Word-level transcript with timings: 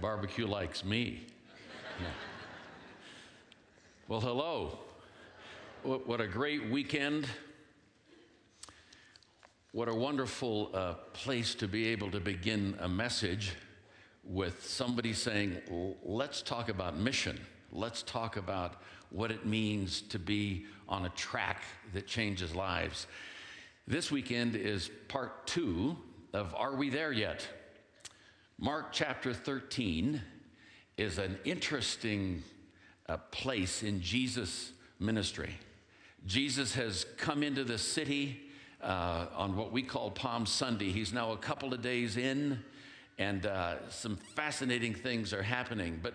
Barbecue 0.00 0.46
likes 0.46 0.84
me. 0.84 1.26
Yeah. 2.00 2.06
Well, 4.08 4.20
hello. 4.20 4.78
What 5.82 6.20
a 6.20 6.26
great 6.26 6.68
weekend. 6.68 7.26
What 9.72 9.88
a 9.88 9.94
wonderful 9.94 10.70
uh, 10.74 10.94
place 11.12 11.54
to 11.56 11.68
be 11.68 11.88
able 11.88 12.10
to 12.10 12.20
begin 12.20 12.76
a 12.80 12.88
message 12.88 13.52
with 14.24 14.66
somebody 14.66 15.12
saying, 15.12 15.60
let's 16.02 16.42
talk 16.42 16.68
about 16.68 16.96
mission. 16.96 17.40
Let's 17.70 18.02
talk 18.02 18.36
about 18.36 18.82
what 19.10 19.30
it 19.30 19.46
means 19.46 20.00
to 20.02 20.18
be 20.18 20.66
on 20.88 21.06
a 21.06 21.10
track 21.10 21.62
that 21.92 22.06
changes 22.06 22.54
lives. 22.54 23.06
This 23.86 24.10
weekend 24.10 24.56
is 24.56 24.90
part 25.08 25.46
two 25.46 25.96
of 26.32 26.54
Are 26.54 26.74
We 26.74 26.90
There 26.90 27.12
Yet? 27.12 27.46
Mark 28.64 28.92
chapter 28.92 29.34
13 29.34 30.22
is 30.96 31.18
an 31.18 31.36
interesting 31.44 32.42
uh, 33.06 33.18
place 33.30 33.82
in 33.82 34.00
Jesus' 34.00 34.72
ministry. 34.98 35.50
Jesus 36.24 36.74
has 36.74 37.04
come 37.18 37.42
into 37.42 37.62
the 37.62 37.76
city 37.76 38.40
uh, 38.82 39.26
on 39.36 39.54
what 39.54 39.70
we 39.70 39.82
call 39.82 40.10
Palm 40.10 40.46
Sunday. 40.46 40.92
He's 40.92 41.12
now 41.12 41.32
a 41.32 41.36
couple 41.36 41.74
of 41.74 41.82
days 41.82 42.16
in, 42.16 42.58
and 43.18 43.44
uh, 43.44 43.86
some 43.90 44.16
fascinating 44.16 44.94
things 44.94 45.34
are 45.34 45.42
happening. 45.42 46.00
But 46.02 46.14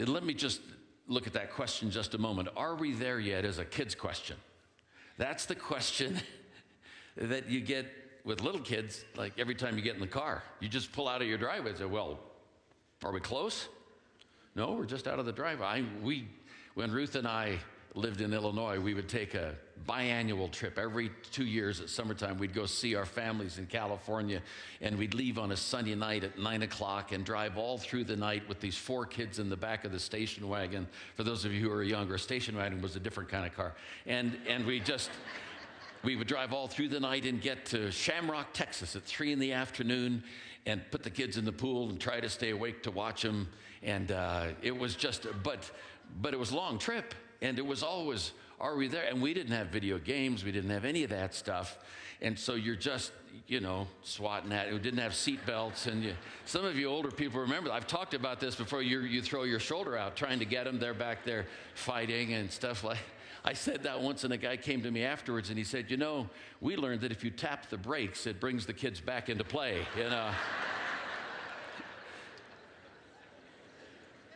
let 0.00 0.24
me 0.24 0.32
just 0.32 0.62
look 1.06 1.26
at 1.26 1.34
that 1.34 1.52
question 1.52 1.90
just 1.90 2.14
a 2.14 2.18
moment. 2.18 2.48
Are 2.56 2.76
we 2.76 2.94
there 2.94 3.20
yet? 3.20 3.44
Is 3.44 3.58
a 3.58 3.66
kid's 3.66 3.94
question. 3.94 4.38
That's 5.18 5.44
the 5.44 5.54
question 5.54 6.18
that 7.18 7.50
you 7.50 7.60
get 7.60 8.01
with 8.24 8.42
little 8.42 8.60
kids, 8.60 9.04
like 9.16 9.32
every 9.38 9.54
time 9.54 9.76
you 9.76 9.82
get 9.82 9.94
in 9.94 10.00
the 10.00 10.06
car. 10.06 10.42
You 10.60 10.68
just 10.68 10.92
pull 10.92 11.08
out 11.08 11.22
of 11.22 11.28
your 11.28 11.38
driveway 11.38 11.70
and 11.70 11.78
say, 11.78 11.84
Well, 11.84 12.18
are 13.02 13.12
we 13.12 13.20
close? 13.20 13.68
No, 14.54 14.72
we're 14.72 14.84
just 14.84 15.08
out 15.08 15.18
of 15.18 15.26
the 15.26 15.32
driveway. 15.32 15.84
We, 16.02 16.28
when 16.74 16.92
Ruth 16.92 17.14
and 17.14 17.26
I 17.26 17.58
lived 17.94 18.20
in 18.20 18.32
Illinois, 18.32 18.78
we 18.78 18.94
would 18.94 19.08
take 19.08 19.34
a 19.34 19.54
biannual 19.86 20.50
trip 20.50 20.78
every 20.78 21.10
two 21.30 21.44
years 21.44 21.80
at 21.80 21.90
summertime. 21.90 22.38
We'd 22.38 22.54
go 22.54 22.66
see 22.66 22.94
our 22.94 23.04
families 23.04 23.58
in 23.58 23.66
California, 23.66 24.40
and 24.80 24.96
we'd 24.98 25.14
leave 25.14 25.38
on 25.38 25.52
a 25.52 25.56
Sunday 25.56 25.94
night 25.94 26.24
at 26.24 26.38
nine 26.38 26.62
o'clock 26.62 27.12
and 27.12 27.24
drive 27.24 27.58
all 27.58 27.78
through 27.78 28.04
the 28.04 28.16
night 28.16 28.48
with 28.48 28.60
these 28.60 28.76
four 28.76 29.04
kids 29.04 29.38
in 29.38 29.50
the 29.50 29.56
back 29.56 29.84
of 29.84 29.92
the 29.92 29.98
station 29.98 30.48
wagon. 30.48 30.86
For 31.16 31.24
those 31.24 31.44
of 31.44 31.52
you 31.52 31.60
who 31.60 31.72
are 31.72 31.82
younger, 31.82 32.14
a 32.14 32.18
station 32.18 32.56
wagon 32.56 32.80
was 32.80 32.96
a 32.96 33.00
different 33.00 33.28
kind 33.28 33.46
of 33.46 33.54
car, 33.54 33.74
and 34.06 34.36
and 34.46 34.64
we 34.64 34.80
just 34.80 35.10
we 36.02 36.16
would 36.16 36.26
drive 36.26 36.52
all 36.52 36.66
through 36.66 36.88
the 36.88 37.00
night 37.00 37.24
and 37.24 37.40
get 37.40 37.66
to 37.66 37.90
Shamrock, 37.90 38.52
Texas 38.52 38.96
at 38.96 39.04
three 39.04 39.32
in 39.32 39.38
the 39.38 39.52
afternoon 39.52 40.24
and 40.66 40.82
put 40.90 41.02
the 41.02 41.10
kids 41.10 41.36
in 41.36 41.44
the 41.44 41.52
pool 41.52 41.90
and 41.90 42.00
try 42.00 42.20
to 42.20 42.28
stay 42.28 42.50
awake 42.50 42.82
to 42.84 42.90
watch 42.90 43.22
them. 43.22 43.48
And 43.82 44.12
uh, 44.12 44.48
it 44.62 44.76
was 44.76 44.94
just, 44.94 45.26
but, 45.42 45.70
but 46.20 46.34
it 46.34 46.38
was 46.38 46.50
a 46.50 46.56
long 46.56 46.78
trip. 46.78 47.14
And 47.40 47.58
it 47.58 47.66
was 47.66 47.82
always, 47.82 48.32
are 48.60 48.76
we 48.76 48.88
there? 48.88 49.04
And 49.08 49.20
we 49.20 49.34
didn't 49.34 49.52
have 49.52 49.68
video 49.68 49.98
games. 49.98 50.44
We 50.44 50.52
didn't 50.52 50.70
have 50.70 50.84
any 50.84 51.02
of 51.02 51.10
that 51.10 51.34
stuff. 51.34 51.78
And 52.20 52.38
so 52.38 52.54
you're 52.54 52.76
just, 52.76 53.10
you 53.48 53.58
know, 53.58 53.88
swatting 54.02 54.52
at 54.52 54.68
it. 54.68 54.72
We 54.72 54.78
didn't 54.78 55.00
have 55.00 55.14
seat 55.14 55.44
belts. 55.44 55.86
And 55.86 56.04
you, 56.04 56.14
some 56.44 56.64
of 56.64 56.76
you 56.76 56.86
older 56.86 57.10
people 57.10 57.40
remember, 57.40 57.72
I've 57.72 57.88
talked 57.88 58.14
about 58.14 58.38
this 58.38 58.54
before. 58.54 58.82
You, 58.82 59.00
you 59.00 59.22
throw 59.22 59.42
your 59.42 59.58
shoulder 59.58 59.96
out 59.96 60.14
trying 60.14 60.38
to 60.38 60.44
get 60.44 60.64
them. 60.64 60.78
They're 60.78 60.94
back 60.94 61.24
there 61.24 61.46
fighting 61.74 62.34
and 62.34 62.50
stuff 62.50 62.84
like 62.84 62.98
I 63.44 63.54
said 63.54 63.82
that 63.82 64.00
once, 64.00 64.22
and 64.22 64.32
a 64.32 64.36
guy 64.36 64.56
came 64.56 64.82
to 64.82 64.90
me 64.90 65.04
afterwards 65.04 65.48
and 65.48 65.58
he 65.58 65.64
said, 65.64 65.90
You 65.90 65.96
know, 65.96 66.28
we 66.60 66.76
learned 66.76 67.00
that 67.00 67.10
if 67.10 67.24
you 67.24 67.30
tap 67.30 67.68
the 67.70 67.76
brakes, 67.76 68.26
it 68.26 68.38
brings 68.38 68.66
the 68.66 68.72
kids 68.72 69.00
back 69.00 69.28
into 69.28 69.42
play. 69.42 69.84
You 69.96 70.10
know? 70.10 70.30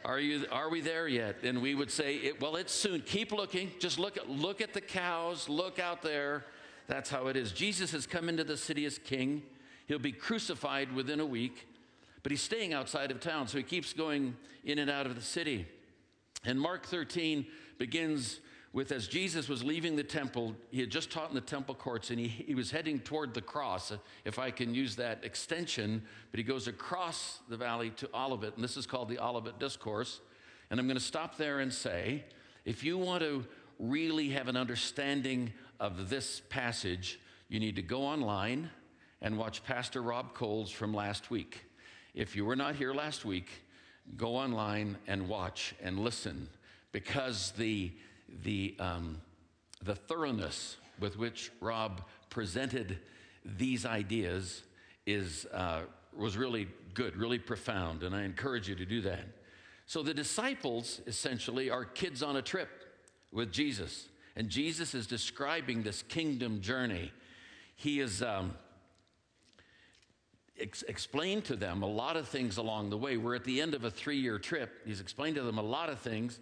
Are, 0.05 0.21
you, 0.21 0.47
are 0.53 0.71
we 0.71 0.81
there 0.81 1.09
yet? 1.09 1.43
And 1.43 1.61
we 1.61 1.75
would 1.75 1.91
say, 1.91 2.15
it, 2.19 2.41
well, 2.41 2.55
it's 2.55 2.73
soon. 2.73 3.01
Keep 3.01 3.33
looking. 3.33 3.73
Just 3.81 3.99
look 3.99 4.17
at, 4.17 4.31
look 4.31 4.61
at 4.61 4.73
the 4.73 4.81
cows. 4.81 5.49
Look 5.49 5.81
out 5.81 6.01
there. 6.01 6.45
That's 6.87 7.11
how 7.11 7.27
it 7.27 7.37
is. 7.37 7.51
Jesus 7.51 7.91
has 7.91 8.07
come 8.07 8.29
into 8.29 8.45
the 8.45 8.57
city 8.57 8.85
as 8.85 8.99
king. 8.99 9.43
He'll 9.87 9.99
be 9.99 10.13
crucified 10.13 10.95
within 10.95 11.19
a 11.19 11.27
week, 11.27 11.67
but 12.23 12.31
he's 12.31 12.41
staying 12.41 12.73
outside 12.73 13.11
of 13.11 13.19
town, 13.19 13.49
so 13.49 13.59
he 13.59 13.65
keeps 13.65 13.93
going 13.93 14.37
in 14.65 14.79
and 14.79 14.89
out 14.89 15.07
of 15.07 15.17
the 15.17 15.23
city. 15.23 15.67
And 16.45 16.61
Mark 16.61 16.87
13 16.87 17.45
begins 17.79 18.39
with 18.77 18.93
as 18.93 19.09
Jesus 19.09 19.49
was 19.49 19.65
leaving 19.65 19.97
the 19.97 20.05
temple, 20.05 20.55
he 20.71 20.81
had 20.81 20.91
just 20.91 21.11
taught 21.11 21.31
in 21.31 21.35
the 21.35 21.41
temple 21.41 21.75
courts 21.75 22.11
and 22.11 22.19
he, 22.19 22.29
he 22.29 22.55
was 22.55 22.71
heading 22.71 22.99
toward 22.99 23.33
the 23.33 23.41
cross, 23.41 23.91
if 24.27 24.39
I 24.39 24.51
can 24.51 24.75
use 24.75 24.97
that 24.97 25.25
extension, 25.25 26.03
but 26.31 26.37
he 26.37 26.45
goes 26.45 26.69
across 26.69 27.41
the 27.49 27.57
valley 27.57 27.89
to 27.97 28.09
Olivet, 28.15 28.55
and 28.57 28.63
this 28.63 28.77
is 28.77 28.85
called 28.85 29.09
the 29.09 29.19
Olivet 29.19 29.59
Discourse. 29.59 30.21
And 30.69 30.79
I'm 30.79 30.87
going 30.87 30.99
to 30.99 31.03
stop 31.03 31.39
there 31.39 31.61
and 31.61 31.73
say 31.73 32.25
if 32.67 32.85
you 32.85 32.99
want 32.99 33.23
to 33.23 33.47
really 33.79 34.29
have 34.29 34.47
an 34.47 34.59
understanding 34.59 35.55
of 35.81 36.11
this 36.11 36.43
passage, 36.51 37.19
you 37.49 37.59
need 37.59 37.77
to 37.77 37.83
go 37.83 38.03
online 38.03 38.69
and 39.23 39.39
watch 39.39 39.65
Pastor 39.65 40.03
Rob 40.03 40.35
Coles 40.35 40.71
from 40.71 40.93
last 40.93 41.31
week. 41.31 41.65
If 42.13 42.37
you 42.37 42.45
were 42.45 42.57
not 42.57 42.77
here 42.77 42.93
last 42.93 43.25
week, 43.25 43.49
go 44.19 44.37
online 44.37 44.99
and 45.07 45.31
watch 45.31 45.75
and 45.83 45.99
listen 45.99 46.51
because 46.93 47.53
the 47.53 47.93
the, 48.29 48.77
um, 48.79 49.21
the 49.83 49.95
thoroughness 49.95 50.77
with 50.99 51.19
which 51.19 51.51
Rob 51.61 52.03
presented 52.31 52.99
these 53.45 53.87
ideas 53.87 54.63
is, 55.07 55.47
uh, 55.53 55.83
was 56.17 56.37
really 56.37 56.69
good, 56.95 57.17
really 57.17 57.39
profound, 57.39 58.03
and 58.03 58.15
I 58.15 58.23
encourage 58.23 58.69
you 58.69 58.75
to 58.77 58.87
do 58.87 59.03
that. 59.03 59.25
So 59.87 60.03
the 60.03 60.15
disciples 60.15 61.01
essentially 61.07 61.71
are 61.71 61.85
kids 61.85 62.23
on 62.23 62.37
a 62.37 62.43
trip 62.43 62.69
with 63.33 63.53
Jesus, 63.53 64.09
and 64.35 64.49
Jesus 64.49 64.95
is 64.95 65.07
describing 65.07 65.83
this 65.83 66.03
kingdom 66.03 66.61
journey. 66.61 67.13
He 67.77 68.01
is 68.01 68.23
um, 68.23 68.55
ex- 70.59 70.83
explained 70.83 71.45
to 71.45 71.57
them 71.57 71.83
a 71.83 71.87
lot 71.87 72.17
of 72.17 72.27
things 72.27 72.57
along 72.57 72.91
the 72.91 72.97
way. 72.97 73.17
We're 73.17 73.37
at 73.37 73.45
the 73.45 73.61
end 73.61 73.75
of 73.75 73.85
a 73.85 73.91
three 73.91 74.19
year 74.19 74.39
trip. 74.39 74.71
He's 74.85 75.01
explained 75.01 75.37
to 75.37 75.43
them 75.43 75.59
a 75.59 75.63
lot 75.63 75.89
of 75.89 76.01
things, 76.01 76.41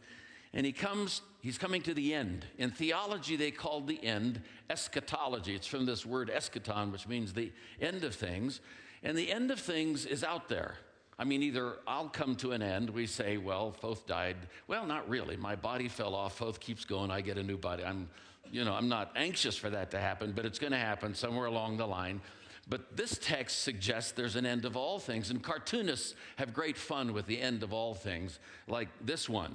and 0.55 0.65
he 0.65 0.73
comes 0.73 1.21
he's 1.41 1.59
coming 1.59 1.83
to 1.83 1.93
the 1.93 2.15
end. 2.15 2.47
In 2.57 2.71
theology 2.71 3.37
they 3.37 3.51
called 3.51 3.87
the 3.87 4.03
end 4.03 4.41
eschatology. 4.71 5.55
It's 5.55 5.67
from 5.67 5.85
this 5.85 6.07
word 6.07 6.31
eschaton 6.35 6.93
which 6.93 7.07
means 7.07 7.33
the 7.33 7.53
end 7.81 8.05
of 8.05 8.15
things. 8.15 8.61
And 9.03 9.19
the 9.19 9.31
end 9.31 9.51
of 9.51 9.61
things 9.61 10.07
is 10.07 10.25
out 10.25 10.49
there. 10.49 10.77
I 11.19 11.25
mean 11.25 11.43
either 11.43 11.75
i'll 11.87 12.09
come 12.09 12.37
to 12.37 12.53
an 12.53 12.63
end 12.63 12.89
we 12.89 13.07
say 13.07 13.37
well 13.37 13.73
Foth 13.73 14.07
died. 14.07 14.37
Well 14.69 14.87
not 14.87 15.09
really. 15.09 15.37
My 15.37 15.57
body 15.57 15.89
fell 15.89 16.15
off. 16.15 16.39
Foth 16.39 16.61
keeps 16.61 16.85
going. 16.85 17.11
I 17.11 17.21
get 17.21 17.37
a 17.37 17.43
new 17.43 17.59
body. 17.59 17.85
I'm 17.85 18.09
you 18.51 18.65
know 18.65 18.75
i'm 18.75 18.89
not 18.89 19.11
anxious 19.17 19.57
for 19.57 19.71
that 19.71 19.91
to 19.91 19.99
happen 19.99 20.31
but 20.31 20.45
it's 20.45 20.59
going 20.59 20.71
to 20.71 20.79
happen 20.79 21.15
somewhere 21.15 21.47
along 21.47 21.77
the 21.77 21.87
line. 21.87 22.21
But 22.67 22.97
this 22.97 23.19
text 23.21 23.63
suggests 23.63 24.13
there's 24.13 24.37
an 24.37 24.47
end 24.47 24.65
of 24.65 24.75
all 24.75 24.99
things 24.99 25.31
and 25.31 25.43
cartoonists 25.43 26.15
have 26.37 26.55
great 26.55 26.79
fun 26.79 27.13
with 27.13 27.27
the 27.27 27.39
end 27.39 27.63
of 27.63 27.75
all 27.75 27.95
things 27.95 28.39
like 28.69 28.89
this 29.03 29.29
one 29.29 29.55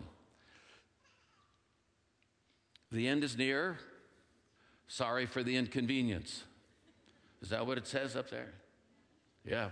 the 2.91 3.07
end 3.07 3.23
is 3.23 3.37
near. 3.37 3.77
Sorry 4.87 5.25
for 5.25 5.43
the 5.43 5.55
inconvenience. 5.55 6.43
Is 7.41 7.49
that 7.49 7.65
what 7.65 7.77
it 7.77 7.87
says 7.87 8.15
up 8.15 8.29
there? 8.29 8.51
Yeah. 9.45 9.69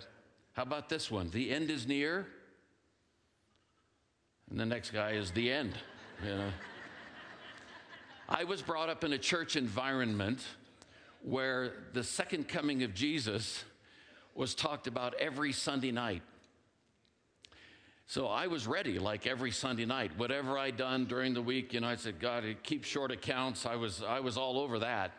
How 0.53 0.63
about 0.63 0.89
this 0.89 1.11
one? 1.11 1.29
The 1.29 1.51
end 1.51 1.69
is 1.69 1.87
near. 1.87 2.27
And 4.49 4.59
the 4.59 4.65
next 4.65 4.91
guy 4.91 5.11
is 5.11 5.31
the 5.31 5.51
end, 5.51 5.73
you 6.23 6.29
know. 6.29 6.49
I 8.29 8.43
was 8.43 8.61
brought 8.61 8.89
up 8.89 9.03
in 9.03 9.13
a 9.13 9.17
church 9.17 9.55
environment 9.55 10.43
where 11.21 11.73
the 11.93 12.03
second 12.03 12.47
coming 12.47 12.83
of 12.83 12.93
Jesus 12.93 13.63
was 14.35 14.53
talked 14.53 14.87
about 14.87 15.13
every 15.15 15.51
Sunday 15.51 15.91
night. 15.91 16.21
So 18.09 18.27
I 18.27 18.47
was 18.47 18.67
ready 18.67 18.99
like 18.99 19.27
every 19.27 19.51
Sunday 19.51 19.83
night. 19.83 20.17
Whatever 20.17 20.57
I'd 20.57 20.77
done 20.77 21.05
during 21.05 21.33
the 21.33 21.41
week, 21.41 21.73
you 21.73 21.81
know, 21.81 21.87
I 21.87 21.97
said, 21.97 22.21
God, 22.21 22.45
keep 22.63 22.85
short 22.85 23.11
accounts. 23.11 23.65
I 23.65 23.75
was, 23.75 24.01
I 24.01 24.21
was 24.21 24.37
all 24.37 24.59
over 24.59 24.79
that. 24.79 25.11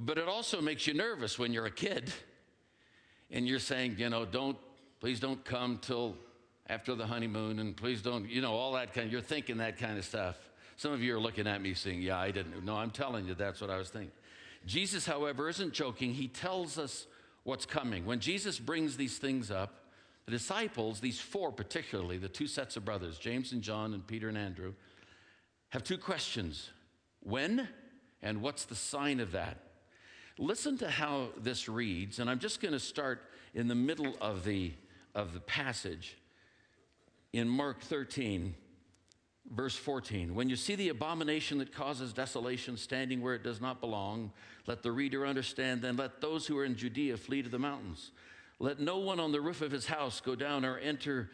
But 0.00 0.16
it 0.16 0.26
also 0.26 0.62
makes 0.62 0.86
you 0.86 0.94
nervous 0.94 1.38
when 1.38 1.52
you're 1.52 1.66
a 1.66 1.70
kid 1.70 2.10
and 3.30 3.46
you're 3.46 3.58
saying, 3.58 3.96
you 3.98 4.08
know, 4.08 4.24
don't, 4.24 4.56
please 5.00 5.20
don't 5.20 5.44
come 5.44 5.78
till 5.82 6.16
after 6.68 6.94
the 6.94 7.06
honeymoon 7.06 7.58
and 7.58 7.76
please 7.76 8.00
don't, 8.00 8.30
you 8.30 8.40
know, 8.40 8.54
all 8.54 8.72
that 8.72 8.94
kind 8.94 9.08
of, 9.08 9.12
you're 9.12 9.20
thinking 9.20 9.58
that 9.58 9.76
kind 9.76 9.98
of 9.98 10.04
stuff. 10.06 10.38
Some 10.76 10.92
of 10.92 11.02
you 11.02 11.14
are 11.14 11.20
looking 11.20 11.46
at 11.46 11.60
me 11.60 11.74
saying, 11.74 12.00
yeah, 12.00 12.18
I 12.18 12.30
didn't. 12.30 12.64
No, 12.64 12.74
I'm 12.76 12.90
telling 12.90 13.26
you, 13.26 13.34
that's 13.34 13.60
what 13.60 13.68
I 13.68 13.76
was 13.76 13.90
thinking. 13.90 14.12
Jesus, 14.64 15.04
however, 15.04 15.50
isn't 15.50 15.74
joking. 15.74 16.14
He 16.14 16.26
tells 16.26 16.78
us 16.78 17.06
what's 17.42 17.66
coming. 17.66 18.06
When 18.06 18.18
Jesus 18.18 18.58
brings 18.58 18.96
these 18.96 19.18
things 19.18 19.50
up, 19.50 19.79
the 20.26 20.30
disciples, 20.30 21.00
these 21.00 21.18
four 21.18 21.50
particularly, 21.50 22.18
the 22.18 22.28
two 22.28 22.46
sets 22.46 22.76
of 22.76 22.84
brothers, 22.84 23.18
James 23.18 23.52
and 23.52 23.62
John 23.62 23.94
and 23.94 24.06
Peter 24.06 24.28
and 24.28 24.38
Andrew, 24.38 24.74
have 25.70 25.82
two 25.82 25.98
questions 25.98 26.70
when 27.20 27.68
and 28.22 28.42
what's 28.42 28.64
the 28.64 28.74
sign 28.74 29.20
of 29.20 29.32
that? 29.32 29.58
Listen 30.38 30.78
to 30.78 30.90
how 30.90 31.28
this 31.36 31.68
reads, 31.68 32.18
and 32.18 32.30
I'm 32.30 32.38
just 32.38 32.60
going 32.60 32.72
to 32.72 32.80
start 32.80 33.22
in 33.54 33.68
the 33.68 33.74
middle 33.74 34.16
of 34.20 34.44
the, 34.44 34.72
of 35.14 35.34
the 35.34 35.40
passage. 35.40 36.16
in 37.32 37.48
Mark 37.48 37.80
13, 37.82 38.54
verse 39.50 39.76
14. 39.76 40.34
When 40.34 40.48
you 40.48 40.56
see 40.56 40.74
the 40.74 40.88
abomination 40.88 41.58
that 41.58 41.72
causes 41.72 42.12
desolation 42.12 42.76
standing 42.76 43.20
where 43.20 43.34
it 43.34 43.42
does 43.42 43.60
not 43.60 43.80
belong, 43.80 44.32
let 44.66 44.82
the 44.82 44.92
reader 44.92 45.26
understand, 45.26 45.82
then 45.82 45.96
let 45.96 46.20
those 46.20 46.46
who 46.46 46.58
are 46.58 46.64
in 46.64 46.76
Judea 46.76 47.16
flee 47.16 47.42
to 47.42 47.48
the 47.48 47.58
mountains. 47.58 48.10
Let 48.60 48.78
no 48.78 48.98
one 48.98 49.18
on 49.18 49.32
the 49.32 49.40
roof 49.40 49.62
of 49.62 49.72
his 49.72 49.86
house 49.86 50.20
go 50.20 50.36
down 50.36 50.64
or 50.64 50.78
enter 50.78 51.30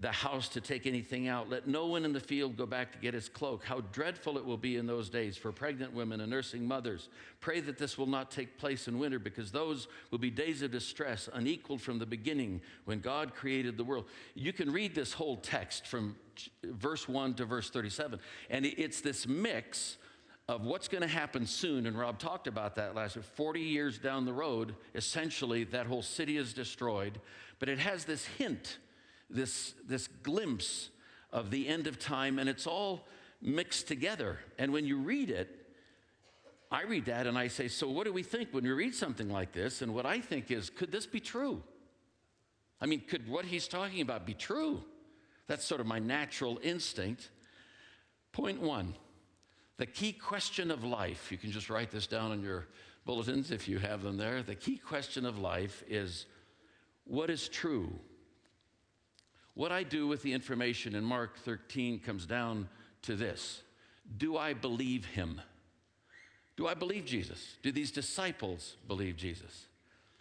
the 0.00 0.10
house 0.10 0.48
to 0.48 0.62
take 0.62 0.86
anything 0.86 1.28
out. 1.28 1.50
Let 1.50 1.66
no 1.66 1.86
one 1.86 2.06
in 2.06 2.12
the 2.14 2.20
field 2.20 2.56
go 2.56 2.64
back 2.64 2.92
to 2.92 2.98
get 2.98 3.12
his 3.12 3.28
cloak. 3.28 3.62
How 3.62 3.80
dreadful 3.92 4.38
it 4.38 4.44
will 4.44 4.56
be 4.56 4.76
in 4.76 4.86
those 4.86 5.10
days 5.10 5.36
for 5.36 5.52
pregnant 5.52 5.92
women 5.92 6.22
and 6.22 6.30
nursing 6.30 6.66
mothers. 6.66 7.10
Pray 7.40 7.60
that 7.60 7.76
this 7.76 7.98
will 7.98 8.06
not 8.06 8.30
take 8.30 8.56
place 8.56 8.88
in 8.88 8.98
winter 8.98 9.18
because 9.18 9.52
those 9.52 9.88
will 10.10 10.18
be 10.18 10.30
days 10.30 10.62
of 10.62 10.70
distress, 10.70 11.28
unequaled 11.34 11.82
from 11.82 11.98
the 11.98 12.06
beginning 12.06 12.62
when 12.86 13.00
God 13.00 13.34
created 13.34 13.76
the 13.76 13.84
world. 13.84 14.06
You 14.34 14.54
can 14.54 14.72
read 14.72 14.94
this 14.94 15.12
whole 15.12 15.36
text 15.36 15.86
from 15.86 16.16
verse 16.64 17.06
1 17.06 17.34
to 17.34 17.44
verse 17.44 17.68
37, 17.68 18.20
and 18.48 18.64
it's 18.64 19.02
this 19.02 19.26
mix 19.26 19.98
of 20.48 20.62
what's 20.62 20.88
going 20.88 21.02
to 21.02 21.08
happen 21.08 21.46
soon. 21.46 21.86
And 21.86 21.98
Rob 21.98 22.18
talked 22.18 22.46
about 22.46 22.74
that 22.76 22.94
last 22.94 23.16
week. 23.16 23.24
40 23.24 23.60
years 23.60 23.98
down 23.98 24.24
the 24.24 24.32
road, 24.32 24.74
essentially, 24.94 25.64
that 25.64 25.86
whole 25.86 26.02
city 26.02 26.36
is 26.36 26.52
destroyed. 26.52 27.20
But 27.58 27.68
it 27.68 27.78
has 27.78 28.04
this 28.04 28.24
hint, 28.24 28.78
this, 29.28 29.74
this 29.86 30.08
glimpse 30.08 30.90
of 31.32 31.50
the 31.50 31.68
end 31.68 31.86
of 31.86 31.98
time, 31.98 32.38
and 32.38 32.48
it's 32.48 32.66
all 32.66 33.06
mixed 33.40 33.86
together. 33.86 34.38
And 34.58 34.72
when 34.72 34.84
you 34.84 34.98
read 34.98 35.30
it, 35.30 35.56
I 36.72 36.82
read 36.82 37.06
that 37.06 37.26
and 37.26 37.36
I 37.36 37.48
say, 37.48 37.68
So 37.68 37.88
what 37.88 38.04
do 38.04 38.12
we 38.12 38.22
think 38.22 38.50
when 38.52 38.64
we 38.64 38.70
read 38.70 38.94
something 38.94 39.28
like 39.28 39.52
this? 39.52 39.82
And 39.82 39.94
what 39.94 40.06
I 40.06 40.20
think 40.20 40.50
is, 40.50 40.70
could 40.70 40.92
this 40.92 41.06
be 41.06 41.20
true? 41.20 41.62
I 42.80 42.86
mean, 42.86 43.00
could 43.00 43.28
what 43.28 43.44
he's 43.44 43.68
talking 43.68 44.00
about 44.00 44.24
be 44.24 44.34
true? 44.34 44.82
That's 45.48 45.64
sort 45.64 45.80
of 45.80 45.86
my 45.86 45.98
natural 45.98 46.60
instinct. 46.62 47.30
Point 48.32 48.60
one 48.60 48.94
the 49.80 49.86
key 49.86 50.12
question 50.12 50.70
of 50.70 50.84
life, 50.84 51.32
you 51.32 51.38
can 51.38 51.50
just 51.50 51.70
write 51.70 51.90
this 51.90 52.06
down 52.06 52.32
in 52.32 52.42
your 52.42 52.66
bulletins 53.06 53.50
if 53.50 53.66
you 53.66 53.78
have 53.78 54.02
them 54.02 54.18
there. 54.18 54.42
The 54.42 54.54
key 54.54 54.76
question 54.76 55.24
of 55.24 55.38
life 55.38 55.82
is 55.88 56.26
what 57.04 57.30
is 57.30 57.48
true? 57.48 57.90
What 59.54 59.72
I 59.72 59.82
do 59.82 60.06
with 60.06 60.20
the 60.20 60.34
information 60.34 60.94
in 60.94 61.02
Mark 61.02 61.38
13 61.38 61.98
comes 62.00 62.26
down 62.26 62.68
to 63.02 63.16
this 63.16 63.62
Do 64.18 64.36
I 64.36 64.52
believe 64.52 65.06
him? 65.06 65.40
Do 66.58 66.68
I 66.68 66.74
believe 66.74 67.06
Jesus? 67.06 67.56
Do 67.62 67.72
these 67.72 67.90
disciples 67.90 68.76
believe 68.86 69.16
Jesus? 69.16 69.64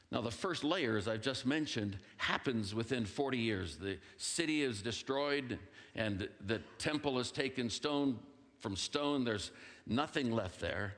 Now, 0.09 0.21
the 0.21 0.31
first 0.31 0.63
layer, 0.63 0.95
as 0.95 1.09
I've 1.09 1.21
just 1.21 1.45
mentioned, 1.45 1.97
happens 2.15 2.73
within 2.73 3.03
40 3.03 3.37
years. 3.37 3.75
The 3.75 3.97
city 4.15 4.63
is 4.63 4.81
destroyed 4.81 5.59
and 5.95 6.29
the 6.45 6.59
temple 6.77 7.19
is 7.19 7.29
taken 7.29 7.69
stone 7.69 8.19
from 8.59 8.75
stone, 8.75 9.23
there's 9.23 9.51
nothing 9.85 10.31
left 10.31 10.59
there. 10.59 10.95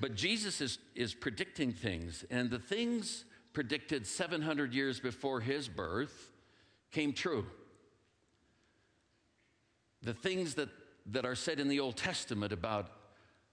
But 0.00 0.14
Jesus 0.14 0.60
is, 0.60 0.78
is 0.94 1.14
predicting 1.14 1.72
things, 1.72 2.24
and 2.30 2.50
the 2.50 2.58
things 2.58 3.24
predicted 3.52 4.06
700 4.06 4.74
years 4.74 4.98
before 4.98 5.40
his 5.40 5.68
birth 5.68 6.32
came 6.90 7.12
true. 7.12 7.46
The 10.02 10.14
things 10.14 10.54
that, 10.54 10.68
that 11.06 11.24
are 11.24 11.36
said 11.36 11.60
in 11.60 11.68
the 11.68 11.80
Old 11.80 11.96
Testament 11.96 12.52
about 12.52 12.90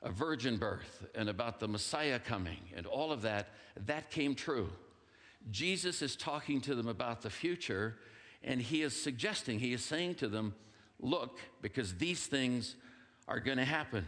a 0.01 0.11
virgin 0.11 0.57
birth 0.57 1.05
and 1.13 1.29
about 1.29 1.59
the 1.59 1.67
Messiah 1.67 2.19
coming 2.19 2.59
and 2.75 2.87
all 2.87 3.11
of 3.11 3.21
that, 3.21 3.49
that 3.85 4.09
came 4.09 4.33
true. 4.33 4.69
Jesus 5.49 6.01
is 6.01 6.15
talking 6.15 6.61
to 6.61 6.75
them 6.75 6.87
about 6.87 7.21
the 7.21 7.29
future, 7.29 7.97
and 8.43 8.61
he 8.61 8.81
is 8.81 8.99
suggesting, 8.99 9.59
he 9.59 9.73
is 9.73 9.83
saying 9.83 10.15
to 10.15 10.27
them, 10.27 10.55
Look, 11.01 11.39
because 11.61 11.95
these 11.95 12.25
things 12.27 12.75
are 13.27 13.39
going 13.39 13.57
to 13.57 13.65
happen. 13.65 14.07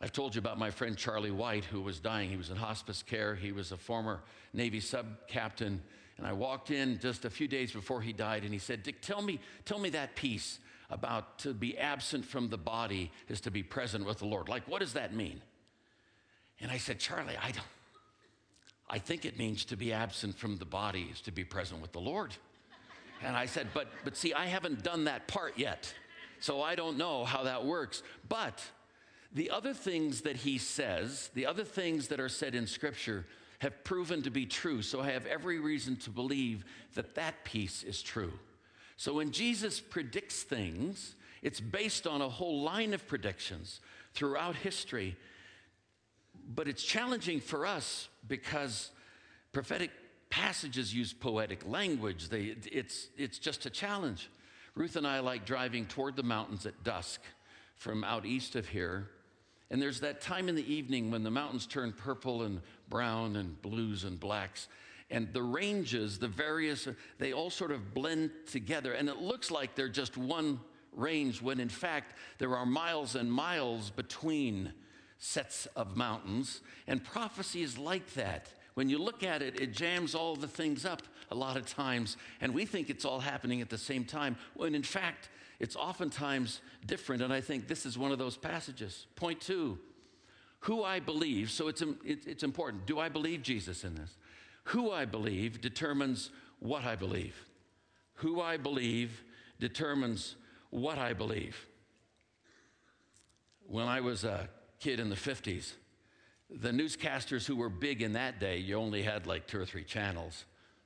I've 0.00 0.12
told 0.12 0.34
you 0.34 0.38
about 0.38 0.58
my 0.58 0.70
friend 0.70 0.96
Charlie 0.96 1.30
White, 1.30 1.64
who 1.64 1.80
was 1.80 1.98
dying. 1.98 2.28
He 2.28 2.36
was 2.36 2.50
in 2.50 2.56
hospice 2.56 3.02
care. 3.02 3.34
He 3.34 3.52
was 3.52 3.72
a 3.72 3.76
former 3.76 4.22
Navy 4.52 4.80
sub 4.80 5.06
captain. 5.26 5.82
And 6.18 6.26
I 6.26 6.32
walked 6.32 6.70
in 6.70 6.98
just 6.98 7.24
a 7.24 7.30
few 7.30 7.48
days 7.48 7.72
before 7.72 8.02
he 8.02 8.12
died, 8.12 8.44
and 8.44 8.52
he 8.52 8.58
said, 8.58 8.82
Dick, 8.82 9.00
tell 9.00 9.22
me, 9.22 9.40
tell 9.64 9.78
me 9.78 9.90
that 9.90 10.14
piece 10.14 10.58
about 10.90 11.38
to 11.40 11.52
be 11.52 11.76
absent 11.78 12.24
from 12.24 12.48
the 12.48 12.58
body 12.58 13.10
is 13.28 13.40
to 13.42 13.50
be 13.50 13.62
present 13.62 14.06
with 14.06 14.18
the 14.18 14.26
Lord. 14.26 14.48
Like, 14.48 14.68
what 14.68 14.80
does 14.80 14.92
that 14.92 15.14
mean? 15.14 15.40
And 16.60 16.70
I 16.70 16.78
said, 16.78 16.98
Charlie, 16.98 17.36
I 17.42 17.50
don't. 17.50 17.64
I 18.88 18.98
think 18.98 19.24
it 19.24 19.36
means 19.36 19.64
to 19.66 19.76
be 19.76 19.92
absent 19.92 20.38
from 20.38 20.58
the 20.58 20.64
body 20.64 21.08
is 21.10 21.20
to 21.22 21.32
be 21.32 21.44
present 21.44 21.82
with 21.82 21.92
the 21.92 22.00
Lord. 22.00 22.34
And 23.22 23.36
I 23.36 23.46
said, 23.46 23.68
but, 23.72 23.88
but 24.04 24.16
see, 24.16 24.32
I 24.34 24.46
haven't 24.46 24.82
done 24.82 25.04
that 25.04 25.26
part 25.26 25.58
yet. 25.58 25.92
So 26.40 26.62
I 26.62 26.74
don't 26.74 26.98
know 26.98 27.24
how 27.24 27.44
that 27.44 27.64
works. 27.64 28.02
But 28.28 28.62
the 29.32 29.50
other 29.50 29.74
things 29.74 30.22
that 30.22 30.36
he 30.36 30.58
says, 30.58 31.30
the 31.34 31.46
other 31.46 31.64
things 31.64 32.08
that 32.08 32.20
are 32.20 32.28
said 32.28 32.54
in 32.54 32.66
Scripture, 32.66 33.26
have 33.60 33.84
proven 33.84 34.22
to 34.22 34.30
be 34.30 34.46
true. 34.46 34.82
So 34.82 35.00
I 35.00 35.10
have 35.10 35.26
every 35.26 35.58
reason 35.58 35.96
to 35.96 36.10
believe 36.10 36.64
that 36.94 37.14
that 37.14 37.44
piece 37.44 37.82
is 37.82 38.02
true. 38.02 38.32
So 38.96 39.14
when 39.14 39.30
Jesus 39.30 39.80
predicts 39.80 40.42
things, 40.42 41.14
it's 41.42 41.60
based 41.60 42.06
on 42.06 42.22
a 42.22 42.28
whole 42.28 42.62
line 42.62 42.94
of 42.94 43.06
predictions 43.06 43.80
throughout 44.14 44.56
history. 44.56 45.16
But 46.54 46.68
it's 46.68 46.82
challenging 46.82 47.40
for 47.40 47.66
us 47.66 48.08
because 48.26 48.90
prophetic 49.52 49.90
passages 50.30 50.94
use 50.94 51.12
poetic 51.12 51.66
language. 51.66 52.28
They, 52.28 52.56
it's, 52.70 53.08
it's 53.16 53.38
just 53.38 53.66
a 53.66 53.70
challenge. 53.70 54.28
Ruth 54.74 54.96
and 54.96 55.06
I 55.06 55.20
like 55.20 55.46
driving 55.46 55.86
toward 55.86 56.16
the 56.16 56.22
mountains 56.22 56.66
at 56.66 56.84
dusk 56.84 57.20
from 57.76 58.04
out 58.04 58.26
east 58.26 58.56
of 58.56 58.68
here. 58.68 59.08
And 59.70 59.80
there's 59.82 60.00
that 60.00 60.20
time 60.20 60.48
in 60.48 60.54
the 60.54 60.72
evening 60.72 61.10
when 61.10 61.22
the 61.22 61.30
mountains 61.30 61.66
turn 61.66 61.92
purple 61.92 62.42
and 62.42 62.60
brown 62.88 63.36
and 63.36 63.60
blues 63.62 64.04
and 64.04 64.18
blacks. 64.18 64.68
And 65.10 65.32
the 65.32 65.42
ranges, 65.42 66.18
the 66.18 66.28
various, 66.28 66.88
they 67.18 67.32
all 67.32 67.50
sort 67.50 67.70
of 67.70 67.94
blend 67.94 68.30
together. 68.46 68.92
And 68.92 69.08
it 69.08 69.18
looks 69.18 69.50
like 69.50 69.74
they're 69.74 69.88
just 69.88 70.16
one 70.16 70.60
range 70.92 71.42
when 71.42 71.60
in 71.60 71.68
fact 71.68 72.14
there 72.38 72.56
are 72.56 72.64
miles 72.66 73.16
and 73.16 73.30
miles 73.30 73.90
between 73.90 74.72
sets 75.18 75.66
of 75.76 75.96
mountains. 75.96 76.60
And 76.86 77.02
prophecy 77.04 77.62
is 77.62 77.78
like 77.78 78.14
that 78.14 78.48
when 78.76 78.90
you 78.90 78.98
look 78.98 79.22
at 79.22 79.40
it, 79.40 79.58
it 79.58 79.72
jams 79.72 80.14
all 80.14 80.36
the 80.36 80.46
things 80.46 80.84
up 80.84 81.02
a 81.30 81.34
lot 81.34 81.56
of 81.56 81.64
times, 81.64 82.18
and 82.42 82.52
we 82.52 82.66
think 82.66 82.90
it's 82.90 83.06
all 83.06 83.20
happening 83.20 83.62
at 83.62 83.70
the 83.70 83.78
same 83.78 84.04
time, 84.04 84.36
when 84.52 84.74
in 84.74 84.82
fact, 84.82 85.30
it's 85.58 85.76
oftentimes 85.76 86.60
different. 86.84 87.22
And 87.22 87.32
I 87.32 87.40
think 87.40 87.68
this 87.68 87.86
is 87.86 87.96
one 87.96 88.12
of 88.12 88.18
those 88.18 88.36
passages. 88.36 89.06
Point 89.16 89.40
two 89.40 89.78
who 90.60 90.82
I 90.82 91.00
believe, 91.00 91.50
so 91.50 91.68
it's, 91.68 91.82
it's 92.04 92.42
important. 92.42 92.86
Do 92.86 92.98
I 92.98 93.08
believe 93.08 93.42
Jesus 93.42 93.84
in 93.84 93.94
this? 93.94 94.16
Who 94.64 94.90
I 94.90 95.04
believe 95.04 95.60
determines 95.60 96.30
what 96.58 96.84
I 96.84 96.96
believe. 96.96 97.36
Who 98.14 98.40
I 98.40 98.56
believe 98.56 99.22
determines 99.60 100.34
what 100.70 100.98
I 100.98 101.12
believe. 101.12 101.66
When 103.66 103.86
I 103.86 104.00
was 104.00 104.24
a 104.24 104.48
kid 104.80 104.98
in 104.98 105.08
the 105.08 105.16
50s, 105.16 105.72
the 106.50 106.70
newscasters 106.70 107.46
who 107.46 107.56
were 107.56 107.68
big 107.68 108.02
in 108.02 108.12
that 108.12 108.38
day, 108.38 108.58
you 108.58 108.76
only 108.76 109.02
had 109.02 109.26
like 109.26 109.46
two 109.46 109.60
or 109.60 109.66
three 109.66 109.84
channels 109.84 110.44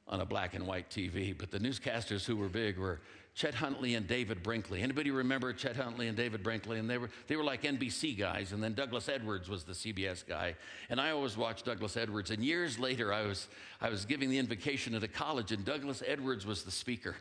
on 0.09 0.21
a 0.21 0.27
black 0.27 0.55
and 0.55 0.67
white 0.67 0.91
TV, 0.91 1.37
but 1.37 1.51
the 1.51 1.59
newscasters 1.59 2.25
who 2.25 2.37
were 2.37 2.49
big 2.49 2.79
were 2.79 3.01
Chet 3.35 3.55
Huntley 3.55 3.95
and 3.95 4.07
David 4.07 4.43
Brinkley. 4.43 4.83
Anybody 4.83 5.11
remember 5.11 5.53
Chet 5.53 5.77
Huntley 5.77 6.09
and 6.09 6.17
David 6.17 6.43
Brinkley? 6.43 6.79
And 6.79 6.91
they 6.91 6.99
were, 6.99 7.11
they 7.29 7.37
were 7.37 7.45
like 7.45 7.63
NBC 7.63 8.19
guys, 8.19 8.53
and 8.53 8.63
then 8.63 8.75
Douglas 8.75 9.09
Edwards 9.09 9.49
was 9.49 9.63
the 9.63 9.73
CBS 9.73 10.27
guy. 10.27 10.57
And 10.89 11.01
I 11.01 11.11
always 11.13 11.37
watched 11.37 11.65
Douglas 11.65 11.97
Edwards. 11.97 12.31
And 12.33 12.45
years 12.45 12.79
later, 12.79 13.13
I 13.13 13.23
was, 13.23 13.49
I 13.81 13.89
was 13.89 14.05
giving 14.05 14.31
the 14.31 14.39
invocation 14.39 14.95
at 14.95 15.05
a 15.05 15.09
college, 15.09 15.53
and 15.53 15.65
Douglas 15.65 16.03
Edwards 16.05 16.45
was 16.45 16.65
the 16.65 16.73
speaker. 16.73 17.17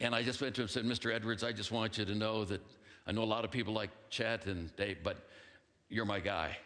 And 0.00 0.14
I 0.14 0.22
just 0.22 0.40
went 0.40 0.56
to 0.56 0.62
him 0.62 0.64
and 0.64 0.70
said, 0.70 0.84
Mr. 0.84 1.14
Edwards, 1.14 1.44
I 1.44 1.52
just 1.52 1.70
want 1.70 1.96
you 1.98 2.04
to 2.04 2.14
know 2.14 2.44
that 2.46 2.60
I 3.06 3.12
know 3.12 3.22
a 3.22 3.24
lot 3.24 3.44
of 3.44 3.50
people 3.50 3.72
like 3.72 3.90
Chet 4.08 4.46
and 4.46 4.74
Dave, 4.76 4.98
but 5.04 5.28
you're 5.88 6.04
my 6.04 6.20
guy. 6.20 6.56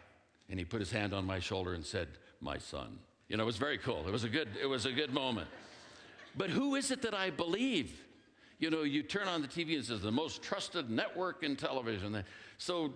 And 0.49 0.59
he 0.59 0.65
put 0.65 0.79
his 0.79 0.91
hand 0.91 1.13
on 1.13 1.25
my 1.25 1.39
shoulder 1.39 1.73
and 1.73 1.85
said, 1.85 2.07
My 2.41 2.57
son. 2.57 2.99
You 3.27 3.37
know, 3.37 3.43
it 3.43 3.47
was 3.47 3.57
very 3.57 3.77
cool. 3.77 4.07
It 4.07 4.11
was 4.11 4.23
a 4.23 4.29
good, 4.29 4.49
it 4.61 4.67
was 4.67 4.85
a 4.85 4.91
good 4.91 5.13
moment. 5.13 5.47
But 6.37 6.49
who 6.49 6.75
is 6.75 6.91
it 6.91 7.01
that 7.01 7.13
I 7.13 7.29
believe? 7.29 8.01
You 8.59 8.69
know, 8.69 8.83
you 8.83 9.03
turn 9.03 9.27
on 9.27 9.41
the 9.41 9.47
TV 9.47 9.75
and 9.75 9.83
says 9.83 10.01
the 10.01 10.11
most 10.11 10.41
trusted 10.41 10.89
network 10.89 11.43
in 11.43 11.55
television. 11.55 12.23
So, 12.57 12.93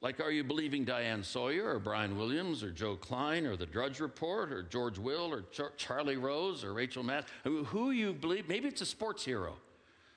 like, 0.00 0.20
are 0.20 0.30
you 0.30 0.42
believing 0.42 0.84
Diane 0.84 1.22
Sawyer 1.22 1.74
or 1.74 1.78
Brian 1.78 2.16
Williams 2.16 2.62
or 2.62 2.70
Joe 2.70 2.96
Klein 2.96 3.46
or 3.46 3.56
the 3.56 3.66
Drudge 3.66 4.00
Report 4.00 4.52
or 4.52 4.62
George 4.62 4.98
Will 4.98 5.32
or 5.32 5.42
Char- 5.52 5.72
Charlie 5.76 6.16
Rose 6.16 6.64
or 6.64 6.72
Rachel 6.72 7.02
Maddow? 7.02 7.24
Who, 7.44 7.64
who 7.64 7.90
you 7.90 8.12
believe? 8.12 8.48
Maybe 8.48 8.68
it's 8.68 8.80
a 8.80 8.86
sports 8.86 9.24
hero 9.24 9.54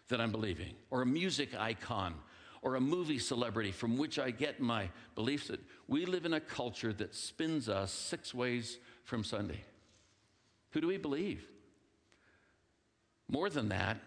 that 0.08 0.22
I'm 0.22 0.32
believing 0.32 0.76
or 0.92 1.02
a 1.02 1.06
music 1.06 1.56
icon 1.56 2.16
or 2.66 2.76
a 2.76 2.82
movie 2.82 3.20
celebrity 3.20 3.72
from 3.72 3.96
which 3.96 4.18
I 4.18 4.32
get 4.32 4.60
my 4.60 4.90
beliefs 5.14 5.50
that 5.50 5.60
we 5.88 6.08
live 6.08 6.26
in 6.26 6.34
a 6.34 6.40
culture 6.40 6.92
that 6.94 7.14
spins 7.14 7.70
us 7.70 7.92
six 7.92 8.34
ways 8.34 8.80
from 9.04 9.24
Sunday. 9.24 9.64
Who 10.72 10.82
do 10.82 10.88
we 10.88 10.98
believe? 10.98 11.48
More 13.30 13.52
than 13.52 13.70
that, 13.70 13.98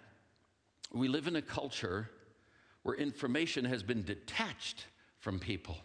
we 0.92 1.06
live 1.06 1.28
in 1.28 1.36
a 1.36 1.42
culture 1.42 2.10
where 2.82 2.96
information 2.96 3.64
has 3.64 3.84
been 3.84 4.02
detached 4.02 4.86
from 5.20 5.38
people. 5.38 5.76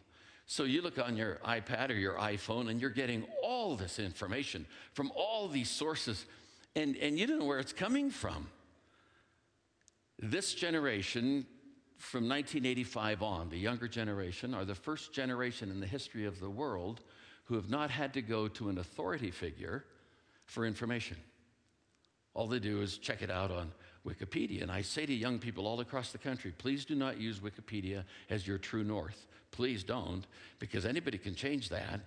So 0.48 0.64
you 0.64 0.82
look 0.82 0.98
on 0.98 1.16
your 1.16 1.36
iPad 1.46 1.92
or 1.92 1.94
your 1.94 2.16
iPhone 2.16 2.72
and 2.72 2.82
you're 2.82 2.90
getting 2.90 3.24
all 3.44 3.76
this 3.76 4.00
information 4.00 4.66
from 4.94 5.12
all 5.16 5.48
these 5.48 5.70
sources, 5.70 6.26
and, 6.76 6.98
and 6.98 7.20
you 7.20 7.28
don't 7.28 7.38
know 7.38 7.46
where 7.46 7.60
it's 7.60 7.72
coming 7.72 8.10
from. 8.10 8.48
This 10.18 10.56
generation 10.56 11.46
from 11.98 12.28
1985 12.28 13.24
on, 13.24 13.50
the 13.50 13.58
younger 13.58 13.88
generation, 13.88 14.54
are 14.54 14.66
the 14.66 14.76
first 14.76 15.14
generation 15.14 15.72
in 15.72 15.80
the 15.80 15.88
history 15.88 16.26
of 16.26 16.40
the 16.40 16.50
world 16.50 17.02
who 17.46 17.56
have 17.56 17.70
not 17.70 17.90
had 17.90 18.14
to 18.14 18.22
go 18.22 18.48
to 18.48 18.70
an 18.70 18.78
authority 18.78 19.32
figure 19.32 19.86
for 20.46 20.66
information. 20.66 21.18
All 22.34 22.48
they 22.48 22.60
do 22.60 22.82
is 22.82 22.98
check 22.98 23.22
it 23.22 23.30
out 23.30 23.52
on 23.52 23.72
Wikipedia. 24.08 24.62
And 24.62 24.72
I 24.72 24.82
say 24.82 25.06
to 25.06 25.14
young 25.14 25.40
people 25.40 25.68
all 25.68 25.80
across 25.80 26.12
the 26.12 26.18
country, 26.18 26.54
please 26.58 26.86
do 26.86 26.96
not 26.96 27.20
use 27.20 27.40
Wikipedia 27.40 28.04
as 28.30 28.48
your 28.48 28.58
true 28.58 28.84
north. 28.84 29.28
Please 29.52 29.84
don't, 29.84 30.26
because 30.60 30.86
anybody 30.86 31.18
can 31.18 31.36
change 31.36 31.70
that. 31.70 32.00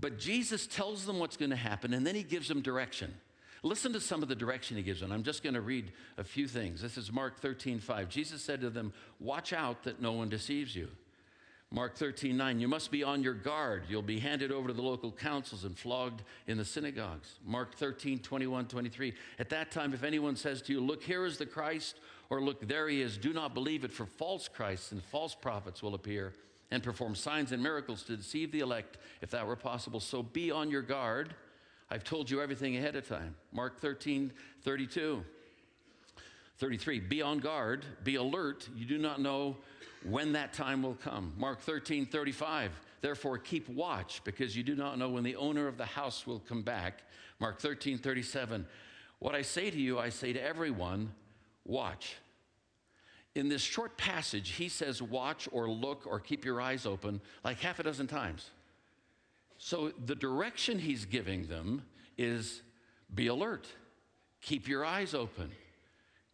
But 0.00 0.18
Jesus 0.18 0.66
tells 0.66 1.06
them 1.06 1.18
what's 1.18 1.36
going 1.36 1.50
to 1.50 1.56
happen, 1.56 1.94
and 1.94 2.06
then 2.06 2.14
he 2.14 2.22
gives 2.22 2.48
them 2.48 2.60
direction. 2.60 3.14
Listen 3.62 3.92
to 3.92 4.00
some 4.00 4.22
of 4.22 4.28
the 4.28 4.34
direction 4.34 4.76
he 4.76 4.82
gives 4.82 5.00
them. 5.00 5.12
I'm 5.12 5.22
just 5.22 5.42
going 5.42 5.54
to 5.54 5.60
read 5.60 5.92
a 6.16 6.24
few 6.24 6.46
things. 6.46 6.80
This 6.80 6.96
is 6.96 7.12
Mark 7.12 7.40
13, 7.40 7.80
5. 7.80 8.08
Jesus 8.08 8.42
said 8.42 8.60
to 8.60 8.70
them, 8.70 8.92
Watch 9.20 9.52
out 9.52 9.82
that 9.84 10.00
no 10.00 10.12
one 10.12 10.28
deceives 10.28 10.76
you. 10.76 10.88
Mark 11.70 11.96
13, 11.96 12.34
9, 12.34 12.60
you 12.60 12.68
must 12.68 12.90
be 12.90 13.04
on 13.04 13.22
your 13.22 13.34
guard. 13.34 13.82
You'll 13.90 14.00
be 14.00 14.18
handed 14.18 14.50
over 14.50 14.68
to 14.68 14.74
the 14.74 14.80
local 14.80 15.12
councils 15.12 15.64
and 15.64 15.76
flogged 15.76 16.22
in 16.46 16.56
the 16.56 16.64
synagogues. 16.64 17.40
Mark 17.44 17.74
13, 17.74 18.20
21, 18.20 18.68
23, 18.68 19.12
at 19.38 19.50
that 19.50 19.70
time, 19.70 19.92
if 19.92 20.02
anyone 20.02 20.34
says 20.34 20.62
to 20.62 20.72
you, 20.72 20.80
Look, 20.80 21.02
here 21.02 21.26
is 21.26 21.36
the 21.36 21.44
Christ, 21.44 21.96
or 22.30 22.40
look, 22.40 22.66
there 22.66 22.88
he 22.88 23.02
is, 23.02 23.18
do 23.18 23.34
not 23.34 23.52
believe 23.52 23.84
it, 23.84 23.92
for 23.92 24.06
false 24.06 24.48
Christs 24.48 24.92
and 24.92 25.02
false 25.04 25.34
prophets 25.34 25.82
will 25.82 25.94
appear 25.94 26.32
and 26.70 26.82
perform 26.82 27.14
signs 27.14 27.52
and 27.52 27.62
miracles 27.62 28.02
to 28.04 28.16
deceive 28.16 28.50
the 28.50 28.60
elect, 28.60 28.96
if 29.20 29.30
that 29.30 29.46
were 29.46 29.56
possible. 29.56 30.00
So 30.00 30.22
be 30.22 30.50
on 30.50 30.70
your 30.70 30.82
guard. 30.82 31.34
I've 31.90 32.04
told 32.04 32.30
you 32.30 32.40
everything 32.40 32.76
ahead 32.76 32.96
of 32.96 33.08
time. 33.08 33.34
Mark 33.52 33.80
13, 33.80 34.32
32. 34.62 35.24
33, 36.58 37.00
be 37.00 37.22
on 37.22 37.38
guard, 37.38 37.84
be 38.02 38.16
alert. 38.16 38.68
You 38.76 38.84
do 38.84 38.98
not 38.98 39.20
know 39.20 39.56
when 40.04 40.32
that 40.32 40.52
time 40.52 40.82
will 40.82 40.96
come. 40.96 41.32
Mark 41.38 41.60
13, 41.60 42.06
35. 42.06 42.72
Therefore, 43.00 43.38
keep 43.38 43.68
watch 43.68 44.20
because 44.24 44.56
you 44.56 44.62
do 44.62 44.74
not 44.74 44.98
know 44.98 45.08
when 45.08 45.22
the 45.22 45.36
owner 45.36 45.68
of 45.68 45.78
the 45.78 45.86
house 45.86 46.26
will 46.26 46.40
come 46.40 46.62
back. 46.62 47.02
Mark 47.38 47.60
13, 47.60 47.98
37. 47.98 48.66
What 49.20 49.34
I 49.34 49.42
say 49.42 49.70
to 49.70 49.78
you, 49.78 49.98
I 49.98 50.08
say 50.08 50.32
to 50.32 50.42
everyone, 50.42 51.12
watch. 51.64 52.16
In 53.34 53.48
this 53.48 53.62
short 53.62 53.96
passage, 53.96 54.50
he 54.50 54.68
says, 54.68 55.00
watch 55.00 55.48
or 55.52 55.70
look 55.70 56.06
or 56.06 56.18
keep 56.18 56.44
your 56.44 56.60
eyes 56.60 56.86
open 56.86 57.20
like 57.44 57.60
half 57.60 57.78
a 57.78 57.84
dozen 57.84 58.08
times. 58.08 58.50
So 59.58 59.92
the 60.04 60.14
direction 60.14 60.78
he's 60.78 61.04
giving 61.04 61.46
them 61.46 61.82
is 62.16 62.62
be 63.14 63.26
alert, 63.26 63.66
keep 64.40 64.68
your 64.68 64.84
eyes 64.84 65.14
open, 65.14 65.50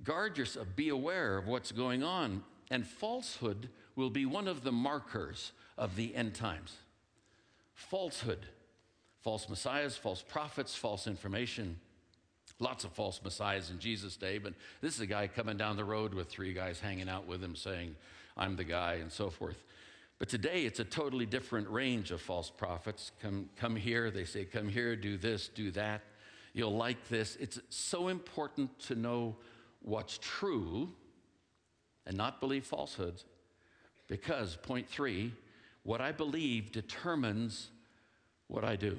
guard 0.03 0.37
yourself, 0.37 0.67
be 0.77 0.91
aware 0.91 1.39
of 1.39 1.47
what's 1.47 1.73
going 1.73 2.03
on 2.03 2.43
and 2.71 2.87
falsehood 2.87 3.69
will 3.97 4.11
be 4.11 4.27
one 4.27 4.49
of 4.49 4.65
the 4.65 4.73
markers 4.73 5.53
of 5.79 5.97
the 5.97 6.15
end 6.15 6.35
times. 6.35 6.77
Falsehood, 7.75 8.47
false 9.23 9.49
messiahs, 9.49 9.97
false 9.97 10.23
prophets, 10.23 10.75
false 10.75 11.07
information. 11.07 11.79
Lots 12.61 12.85
of 12.85 12.93
false 12.93 13.21
messiahs 13.23 13.71
in 13.71 13.79
Jesus' 13.79 14.17
day, 14.17 14.39
but 14.39 14.55
this 14.81 14.95
is 14.95 15.01
a 15.01 15.07
guy 15.07 15.27
coming 15.27 15.57
down 15.57 15.77
the 15.77 15.85
road 15.85 16.15
with 16.15 16.29
three 16.29 16.53
guys 16.53 16.79
hanging 16.79 17.09
out 17.09 17.27
with 17.27 17.43
him 17.43 17.57
saying, 17.57 17.97
I'm 18.37 18.57
the 18.57 18.65
guy, 18.65 18.95
and 18.95 19.11
so 19.11 19.31
forth. 19.31 19.63
But 20.19 20.29
today 20.29 20.65
it's 20.65 20.81
a 20.81 20.85
totally 20.85 21.27
different 21.27 21.69
range 21.69 22.11
of 22.11 22.21
false 22.21 22.51
prophets. 22.51 23.11
Come, 23.21 23.49
come 23.57 23.77
here, 23.77 24.11
they 24.11 24.25
say, 24.25 24.45
come 24.45 24.69
here, 24.69 24.95
do 24.97 25.17
this, 25.17 25.49
do 25.49 25.71
that. 25.73 26.03
You'll 26.53 26.77
like 26.77 27.09
this. 27.09 27.37
It's 27.41 27.61
so 27.69 28.09
important 28.09 28.79
to 28.81 28.95
know 28.95 29.37
what's 29.83 30.19
true 30.19 30.89
and 32.07 32.17
not 32.17 32.41
believe 32.41 32.65
falsehoods 32.65 33.25
because, 34.07 34.57
point 34.57 34.89
three, 34.89 35.33
what 35.83 36.01
I 36.01 36.13
believe 36.13 36.73
determines 36.73 37.71
what 38.47 38.65
I 38.65 38.77
do. 38.77 38.99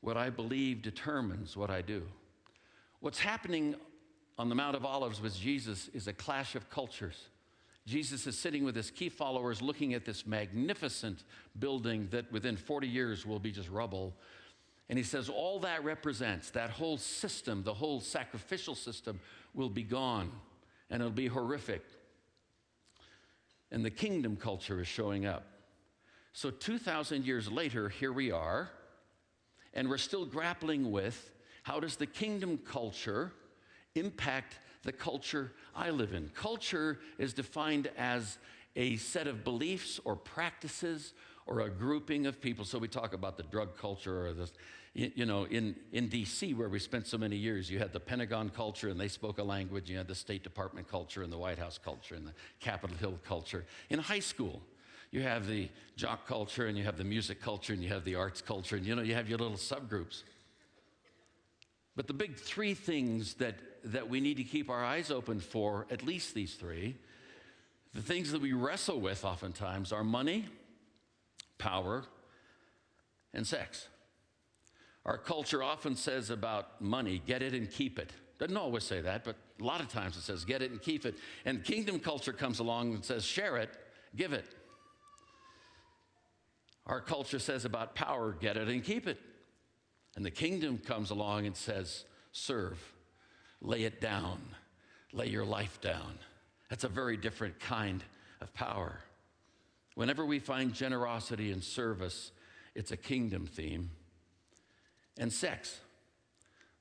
What 0.00 0.16
I 0.16 0.30
believe 0.30 0.82
determines 0.82 1.56
what 1.56 1.70
I 1.70 1.82
do. 1.82 2.02
What's 3.00 3.18
happening 3.18 3.74
on 4.38 4.48
the 4.48 4.54
Mount 4.54 4.76
of 4.76 4.84
Olives 4.84 5.20
with 5.20 5.36
Jesus 5.36 5.88
is 5.94 6.06
a 6.06 6.12
clash 6.12 6.54
of 6.54 6.70
cultures. 6.70 7.28
Jesus 7.86 8.26
is 8.26 8.38
sitting 8.38 8.64
with 8.64 8.74
his 8.74 8.90
key 8.90 9.10
followers 9.10 9.60
looking 9.60 9.92
at 9.92 10.04
this 10.04 10.26
magnificent 10.26 11.24
building 11.58 12.08
that 12.10 12.30
within 12.32 12.56
40 12.56 12.88
years 12.88 13.26
will 13.26 13.38
be 13.38 13.52
just 13.52 13.68
rubble. 13.68 14.14
And 14.88 14.98
he 14.98 15.04
says, 15.04 15.28
All 15.28 15.60
that 15.60 15.84
represents, 15.84 16.50
that 16.50 16.70
whole 16.70 16.96
system, 16.96 17.62
the 17.62 17.74
whole 17.74 18.00
sacrificial 18.00 18.74
system, 18.74 19.20
will 19.52 19.68
be 19.68 19.82
gone 19.82 20.30
and 20.90 21.00
it'll 21.00 21.12
be 21.12 21.26
horrific. 21.26 21.82
And 23.70 23.84
the 23.84 23.90
kingdom 23.90 24.36
culture 24.36 24.80
is 24.80 24.86
showing 24.86 25.26
up. 25.26 25.44
So, 26.32 26.50
2,000 26.50 27.24
years 27.24 27.50
later, 27.50 27.88
here 27.88 28.12
we 28.12 28.30
are, 28.30 28.70
and 29.72 29.88
we're 29.88 29.98
still 29.98 30.24
grappling 30.24 30.90
with 30.90 31.30
how 31.62 31.80
does 31.80 31.96
the 31.96 32.06
kingdom 32.06 32.58
culture 32.58 33.32
impact 33.94 34.58
the 34.84 34.92
culture 34.92 35.52
I 35.74 35.90
live 35.90 36.12
in? 36.12 36.30
Culture 36.34 37.00
is 37.18 37.34
defined 37.34 37.90
as 37.96 38.38
a 38.76 38.96
set 38.96 39.26
of 39.26 39.44
beliefs 39.44 40.00
or 40.04 40.16
practices 40.16 41.14
or 41.46 41.60
a 41.60 41.70
grouping 41.70 42.26
of 42.26 42.40
people. 42.40 42.64
So 42.64 42.78
we 42.78 42.88
talk 42.88 43.12
about 43.12 43.36
the 43.36 43.42
drug 43.42 43.76
culture 43.76 44.26
or 44.26 44.32
this, 44.32 44.52
you 44.94 45.26
know, 45.26 45.44
in, 45.44 45.74
in 45.92 46.08
DC, 46.08 46.56
where 46.56 46.68
we 46.68 46.78
spent 46.78 47.06
so 47.06 47.18
many 47.18 47.36
years, 47.36 47.70
you 47.70 47.78
had 47.78 47.92
the 47.92 48.00
Pentagon 48.00 48.48
culture 48.48 48.88
and 48.88 48.98
they 48.98 49.08
spoke 49.08 49.38
a 49.38 49.42
language. 49.42 49.90
You 49.90 49.98
had 49.98 50.08
the 50.08 50.14
State 50.14 50.42
Department 50.42 50.88
culture 50.88 51.22
and 51.22 51.32
the 51.32 51.38
White 51.38 51.58
House 51.58 51.78
culture 51.78 52.14
and 52.14 52.26
the 52.26 52.34
Capitol 52.60 52.96
Hill 52.96 53.18
culture. 53.26 53.64
In 53.90 53.98
high 53.98 54.20
school, 54.20 54.62
you 55.10 55.22
have 55.22 55.46
the 55.46 55.68
jock 55.96 56.26
culture 56.26 56.66
and 56.66 56.78
you 56.78 56.84
have 56.84 56.96
the 56.96 57.04
music 57.04 57.40
culture 57.40 57.72
and 57.72 57.82
you 57.82 57.88
have 57.88 58.04
the 58.04 58.14
arts 58.14 58.40
culture 58.40 58.76
and 58.76 58.86
you 58.86 58.96
know, 58.96 59.02
you 59.02 59.14
have 59.14 59.28
your 59.28 59.38
little 59.38 59.56
subgroups. 59.56 60.22
But 61.96 62.06
the 62.06 62.14
big 62.14 62.36
three 62.36 62.74
things 62.74 63.34
that, 63.34 63.54
that 63.84 64.08
we 64.08 64.20
need 64.20 64.36
to 64.38 64.44
keep 64.44 64.68
our 64.68 64.84
eyes 64.84 65.10
open 65.10 65.40
for, 65.40 65.86
at 65.90 66.02
least 66.02 66.34
these 66.34 66.54
three, 66.54 66.96
the 67.94 68.02
things 68.02 68.32
that 68.32 68.40
we 68.40 68.52
wrestle 68.52 69.00
with 69.00 69.24
oftentimes 69.24 69.92
are 69.92 70.02
money, 70.02 70.46
power, 71.58 72.04
and 73.32 73.46
sex. 73.46 73.88
Our 75.06 75.18
culture 75.18 75.62
often 75.62 75.94
says 75.94 76.30
about 76.30 76.80
money, 76.80 77.22
get 77.24 77.42
it 77.42 77.52
and 77.52 77.70
keep 77.70 77.98
it. 77.98 78.10
Doesn't 78.38 78.56
always 78.56 78.82
say 78.82 79.00
that, 79.00 79.22
but 79.22 79.36
a 79.60 79.64
lot 79.64 79.80
of 79.80 79.88
times 79.88 80.16
it 80.16 80.22
says 80.22 80.44
get 80.44 80.62
it 80.62 80.72
and 80.72 80.82
keep 80.82 81.06
it. 81.06 81.16
And 81.44 81.62
kingdom 81.62 82.00
culture 82.00 82.32
comes 82.32 82.58
along 82.58 82.94
and 82.94 83.04
says 83.04 83.24
share 83.24 83.56
it, 83.58 83.70
give 84.16 84.32
it. 84.32 84.46
Our 86.86 87.00
culture 87.00 87.38
says 87.38 87.64
about 87.64 87.94
power, 87.94 88.32
get 88.32 88.56
it 88.56 88.68
and 88.68 88.82
keep 88.82 89.06
it. 89.06 89.20
And 90.16 90.24
the 90.24 90.30
kingdom 90.30 90.78
comes 90.78 91.10
along 91.10 91.46
and 91.46 91.56
says 91.56 92.04
serve, 92.32 92.78
lay 93.60 93.84
it 93.84 94.00
down, 94.00 94.40
lay 95.12 95.26
your 95.26 95.44
life 95.44 95.80
down. 95.80 96.18
That's 96.70 96.84
a 96.84 96.88
very 96.88 97.16
different 97.16 97.58
kind 97.60 98.02
of 98.40 98.52
power. 98.54 99.00
Whenever 99.94 100.24
we 100.24 100.38
find 100.38 100.72
generosity 100.72 101.52
and 101.52 101.62
service, 101.62 102.32
it's 102.74 102.92
a 102.92 102.96
kingdom 102.96 103.46
theme 103.46 103.90
and 105.18 105.32
sex. 105.32 105.78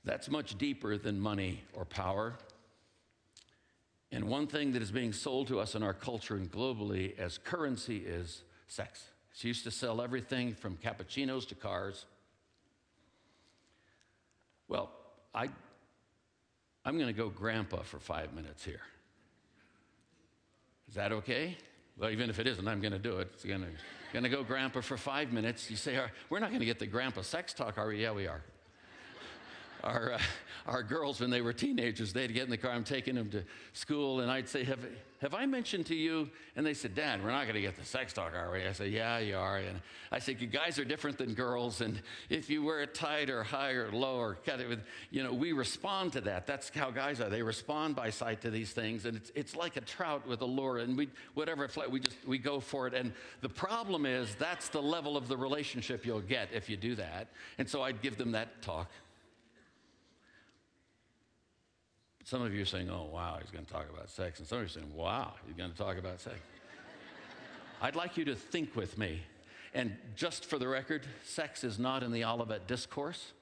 That's 0.03 0.29
much 0.29 0.57
deeper 0.57 0.97
than 0.97 1.19
money 1.19 1.63
or 1.73 1.85
power. 1.85 2.33
And 4.11 4.25
one 4.25 4.47
thing 4.47 4.73
that 4.73 4.81
is 4.81 4.91
being 4.91 5.13
sold 5.13 5.47
to 5.47 5.59
us 5.59 5.75
in 5.75 5.83
our 5.83 5.93
culture 5.93 6.35
and 6.35 6.51
globally 6.51 7.17
as 7.17 7.37
currency 7.37 7.97
is 7.97 8.43
sex. 8.67 9.07
She 9.33 9.47
used 9.47 9.63
to 9.63 9.71
sell 9.71 10.01
everything 10.01 10.53
from 10.53 10.77
cappuccinos 10.77 11.47
to 11.47 11.55
cars. 11.55 12.05
Well, 14.67 14.89
I, 15.33 15.49
I'm 16.85 16.97
going 16.97 17.07
to 17.07 17.13
go 17.13 17.29
grandpa 17.29 17.81
for 17.81 17.99
five 17.99 18.33
minutes 18.33 18.63
here. 18.63 18.81
Is 20.87 20.95
that 20.95 21.11
okay? 21.11 21.57
Well, 21.97 22.09
even 22.09 22.29
if 22.29 22.39
it 22.39 22.47
isn't, 22.47 22.67
I'm 22.67 22.81
going 22.81 22.93
to 22.93 22.99
do 22.99 23.19
it. 23.19 23.29
It's 23.33 23.45
going 23.45 23.61
to. 23.61 23.67
Going 24.13 24.23
to 24.23 24.29
go 24.29 24.43
grandpa 24.43 24.81
for 24.81 24.95
five 24.95 25.33
minutes. 25.33 25.71
You 25.71 25.75
say, 25.75 25.99
we're 26.29 26.39
not 26.39 26.49
going 26.49 26.59
to 26.59 26.67
get 26.67 26.77
the 26.77 26.85
grandpa 26.85 27.21
sex 27.21 27.51
talk, 27.51 27.79
are 27.79 27.87
we? 27.87 28.03
Yeah, 28.03 28.11
we 28.11 28.27
are. 28.27 28.43
Our, 29.83 30.13
uh, 30.13 30.19
our 30.67 30.83
girls, 30.83 31.19
when 31.19 31.29
they 31.29 31.41
were 31.41 31.53
teenagers, 31.53 32.13
they'd 32.13 32.33
get 32.33 32.43
in 32.43 32.49
the 32.49 32.57
car, 32.57 32.71
I'm 32.71 32.83
taking 32.83 33.15
them 33.15 33.29
to 33.31 33.43
school, 33.73 34.21
and 34.21 34.31
I'd 34.31 34.47
say, 34.47 34.63
Have, 34.63 34.79
have 35.21 35.33
I 35.33 35.45
mentioned 35.45 35.85
to 35.87 35.95
you? 35.95 36.29
And 36.55 36.65
they 36.65 36.73
said, 36.73 36.95
Dad, 36.95 37.23
we're 37.23 37.31
not 37.31 37.43
going 37.43 37.55
to 37.55 37.61
get 37.61 37.75
the 37.77 37.85
sex 37.85 38.13
talk, 38.13 38.33
are 38.33 38.51
we? 38.51 38.65
I 38.65 38.71
said, 38.71 38.91
Yeah, 38.91 39.19
you 39.19 39.37
are. 39.37 39.57
And 39.57 39.81
I 40.11 40.19
said, 40.19 40.39
You 40.39 40.47
guys 40.47 40.79
are 40.79 40.85
different 40.85 41.17
than 41.17 41.33
girls, 41.33 41.81
and 41.81 42.01
if 42.29 42.49
you 42.49 42.63
wear 42.63 42.81
it 42.81 42.93
tight 42.93 43.29
or 43.29 43.43
high 43.43 43.71
or 43.71 43.91
low 43.91 44.15
or 44.15 44.37
cut 44.45 44.61
it 44.61 44.69
with, 44.69 44.83
you 45.11 45.21
know, 45.21 45.33
we 45.33 45.51
respond 45.51 46.13
to 46.13 46.21
that. 46.21 46.47
That's 46.47 46.69
how 46.69 46.89
guys 46.89 47.19
are. 47.19 47.29
They 47.29 47.43
respond 47.43 47.95
by 47.95 48.09
sight 48.09 48.41
to 48.41 48.49
these 48.49 48.71
things, 48.71 49.05
and 49.05 49.17
it's, 49.17 49.31
it's 49.35 49.55
like 49.55 49.75
a 49.75 49.81
trout 49.81 50.25
with 50.25 50.41
a 50.41 50.45
lure, 50.45 50.77
and 50.77 50.97
we, 50.97 51.09
whatever, 51.33 51.69
we 51.89 51.99
just, 51.99 52.17
we 52.25 52.37
go 52.37 52.59
for 52.61 52.87
it. 52.87 52.93
And 52.93 53.11
the 53.41 53.49
problem 53.49 54.05
is, 54.05 54.35
that's 54.35 54.69
the 54.69 54.81
level 54.81 55.17
of 55.17 55.27
the 55.27 55.35
relationship 55.35 56.05
you'll 56.05 56.21
get 56.21 56.49
if 56.53 56.69
you 56.69 56.77
do 56.77 56.95
that. 56.95 57.27
And 57.57 57.69
so 57.69 57.81
I'd 57.81 58.01
give 58.01 58.17
them 58.17 58.31
that 58.31 58.61
talk. 58.61 58.89
Some 62.23 62.41
of 62.41 62.53
you 62.53 62.61
are 62.61 62.65
saying, 62.65 62.89
oh, 62.89 63.09
wow, 63.11 63.37
he's 63.41 63.51
going 63.51 63.65
to 63.65 63.71
talk 63.71 63.89
about 63.93 64.09
sex. 64.09 64.39
And 64.39 64.47
some 64.47 64.59
of 64.59 64.63
you 64.63 64.65
are 64.65 64.69
saying, 64.69 64.95
wow, 64.95 65.33
he's 65.45 65.55
going 65.55 65.71
to 65.71 65.77
talk 65.77 65.97
about 65.97 66.21
sex. 66.21 66.37
I'd 67.81 67.97
like 67.97 68.15
you 68.15 68.23
to 68.25 68.35
think 68.35 68.75
with 68.75 68.97
me. 68.97 69.21
And 69.73 69.97
just 70.15 70.45
for 70.45 70.57
the 70.57 70.67
record, 70.67 71.05
sex 71.25 71.63
is 71.65 71.77
not 71.77 72.01
in 72.01 72.11
the 72.11 72.23
Olivet 72.23 72.65
discourse. 72.67 73.33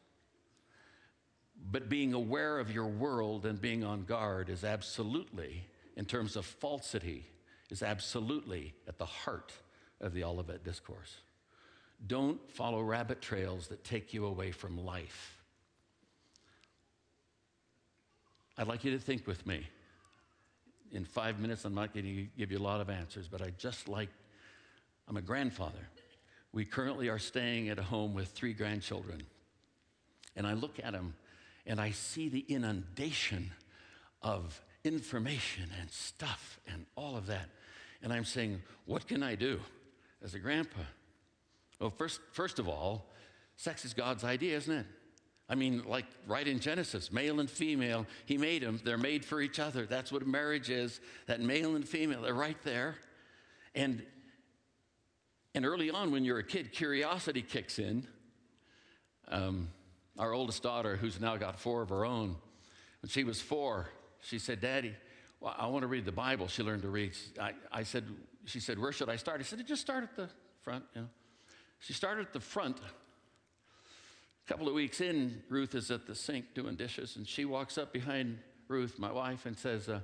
But 1.69 1.89
being 1.89 2.13
aware 2.13 2.57
of 2.57 2.71
your 2.71 2.87
world 2.87 3.45
and 3.45 3.61
being 3.61 3.83
on 3.83 4.03
guard 4.05 4.49
is 4.49 4.63
absolutely, 4.63 5.67
in 5.95 6.05
terms 6.05 6.35
of 6.35 6.45
falsity, 6.45 7.27
is 7.69 7.83
absolutely 7.83 8.73
at 8.87 8.97
the 8.97 9.05
heart 9.05 9.53
of 9.99 10.13
the 10.13 10.23
Olivet 10.23 10.63
discourse. 10.63 11.17
Don't 12.07 12.39
follow 12.51 12.81
rabbit 12.81 13.21
trails 13.21 13.67
that 13.67 13.83
take 13.83 14.11
you 14.11 14.25
away 14.25 14.51
from 14.51 14.83
life. 14.83 15.40
I'd 18.61 18.67
like 18.67 18.83
you 18.83 18.91
to 18.91 18.99
think 18.99 19.25
with 19.25 19.47
me. 19.47 19.65
In 20.91 21.03
five 21.03 21.39
minutes, 21.39 21.65
I'm 21.65 21.73
not 21.73 21.95
going 21.95 22.05
to 22.05 22.27
give 22.37 22.51
you 22.51 22.59
a 22.59 22.61
lot 22.61 22.79
of 22.79 22.91
answers, 22.91 23.27
but 23.27 23.41
I 23.41 23.51
just 23.57 23.87
like, 23.87 24.09
I'm 25.07 25.17
a 25.17 25.21
grandfather. 25.21 25.89
We 26.53 26.63
currently 26.65 27.09
are 27.09 27.17
staying 27.17 27.69
at 27.69 27.79
a 27.79 27.81
home 27.81 28.13
with 28.13 28.27
three 28.27 28.53
grandchildren. 28.53 29.23
And 30.35 30.45
I 30.45 30.53
look 30.53 30.77
at 30.83 30.91
them 30.91 31.15
and 31.65 31.81
I 31.81 31.89
see 31.89 32.29
the 32.29 32.45
inundation 32.47 33.49
of 34.21 34.61
information 34.83 35.63
and 35.79 35.89
stuff 35.89 36.59
and 36.71 36.85
all 36.95 37.17
of 37.17 37.25
that. 37.25 37.49
And 38.03 38.13
I'm 38.13 38.25
saying, 38.25 38.61
what 38.85 39.07
can 39.07 39.23
I 39.23 39.33
do 39.33 39.59
as 40.23 40.35
a 40.35 40.39
grandpa? 40.39 40.81
Well, 41.79 41.89
first, 41.89 42.19
first 42.31 42.59
of 42.59 42.69
all, 42.69 43.07
sex 43.55 43.85
is 43.85 43.95
God's 43.95 44.23
idea, 44.23 44.55
isn't 44.57 44.77
it? 44.81 44.85
I 45.51 45.55
mean, 45.55 45.83
like 45.85 46.05
right 46.27 46.47
in 46.47 46.61
Genesis, 46.61 47.11
male 47.11 47.41
and 47.41 47.49
female, 47.49 48.05
he 48.25 48.37
made 48.37 48.63
them. 48.63 48.79
They're 48.85 48.97
made 48.97 49.25
for 49.25 49.41
each 49.41 49.59
other. 49.59 49.85
That's 49.85 50.09
what 50.09 50.25
marriage 50.25 50.69
is. 50.69 51.01
That 51.25 51.41
male 51.41 51.75
and 51.75 51.85
female, 51.85 52.21
they're 52.21 52.33
right 52.33 52.55
there. 52.63 52.95
And 53.75 54.01
and 55.53 55.65
early 55.65 55.91
on, 55.91 56.11
when 56.11 56.23
you're 56.23 56.39
a 56.39 56.43
kid, 56.43 56.71
curiosity 56.71 57.41
kicks 57.41 57.79
in. 57.79 58.07
Um, 59.27 59.67
our 60.17 60.31
oldest 60.31 60.63
daughter, 60.63 60.95
who's 60.95 61.19
now 61.19 61.35
got 61.35 61.59
four 61.59 61.81
of 61.81 61.89
her 61.89 62.05
own, 62.05 62.37
when 63.01 63.09
she 63.09 63.25
was 63.25 63.41
four, 63.41 63.89
she 64.21 64.39
said, 64.39 64.61
Daddy, 64.61 64.95
well, 65.41 65.53
I 65.57 65.67
want 65.67 65.81
to 65.81 65.87
read 65.87 66.05
the 66.05 66.13
Bible. 66.13 66.47
She 66.47 66.63
learned 66.63 66.83
to 66.83 66.89
read. 66.89 67.11
I, 67.41 67.51
I 67.69 67.83
said, 67.83 68.05
she 68.45 68.61
said, 68.61 68.79
Where 68.79 68.93
should 68.93 69.09
I 69.09 69.17
start? 69.17 69.41
I 69.41 69.43
said, 69.43 69.67
Just 69.67 69.81
start 69.81 70.03
at 70.03 70.15
the 70.15 70.29
front. 70.61 70.85
You 70.95 71.01
know. 71.01 71.07
She 71.79 71.91
started 71.91 72.27
at 72.27 72.33
the 72.33 72.39
front 72.39 72.77
couple 74.51 74.67
of 74.67 74.73
weeks 74.73 74.99
in, 74.99 75.41
Ruth 75.47 75.75
is 75.75 75.91
at 75.91 76.05
the 76.05 76.13
sink 76.13 76.53
doing 76.53 76.75
dishes, 76.75 77.15
and 77.15 77.25
she 77.25 77.45
walks 77.45 77.77
up 77.77 77.93
behind 77.93 78.37
Ruth, 78.67 78.99
my 78.99 79.09
wife, 79.09 79.45
and 79.45 79.57
says, 79.57 79.87
uh, 79.87 80.01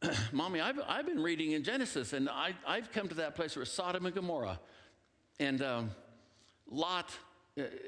Mommy, 0.32 0.60
I've, 0.60 0.78
I've 0.86 1.06
been 1.06 1.20
reading 1.20 1.50
in 1.50 1.64
Genesis, 1.64 2.12
and 2.12 2.28
I, 2.28 2.54
I've 2.64 2.92
come 2.92 3.08
to 3.08 3.16
that 3.16 3.34
place 3.34 3.56
where 3.56 3.64
Sodom 3.64 4.06
and 4.06 4.14
Gomorrah. 4.14 4.60
And 5.40 5.60
um, 5.60 5.90
Lot, 6.70 7.10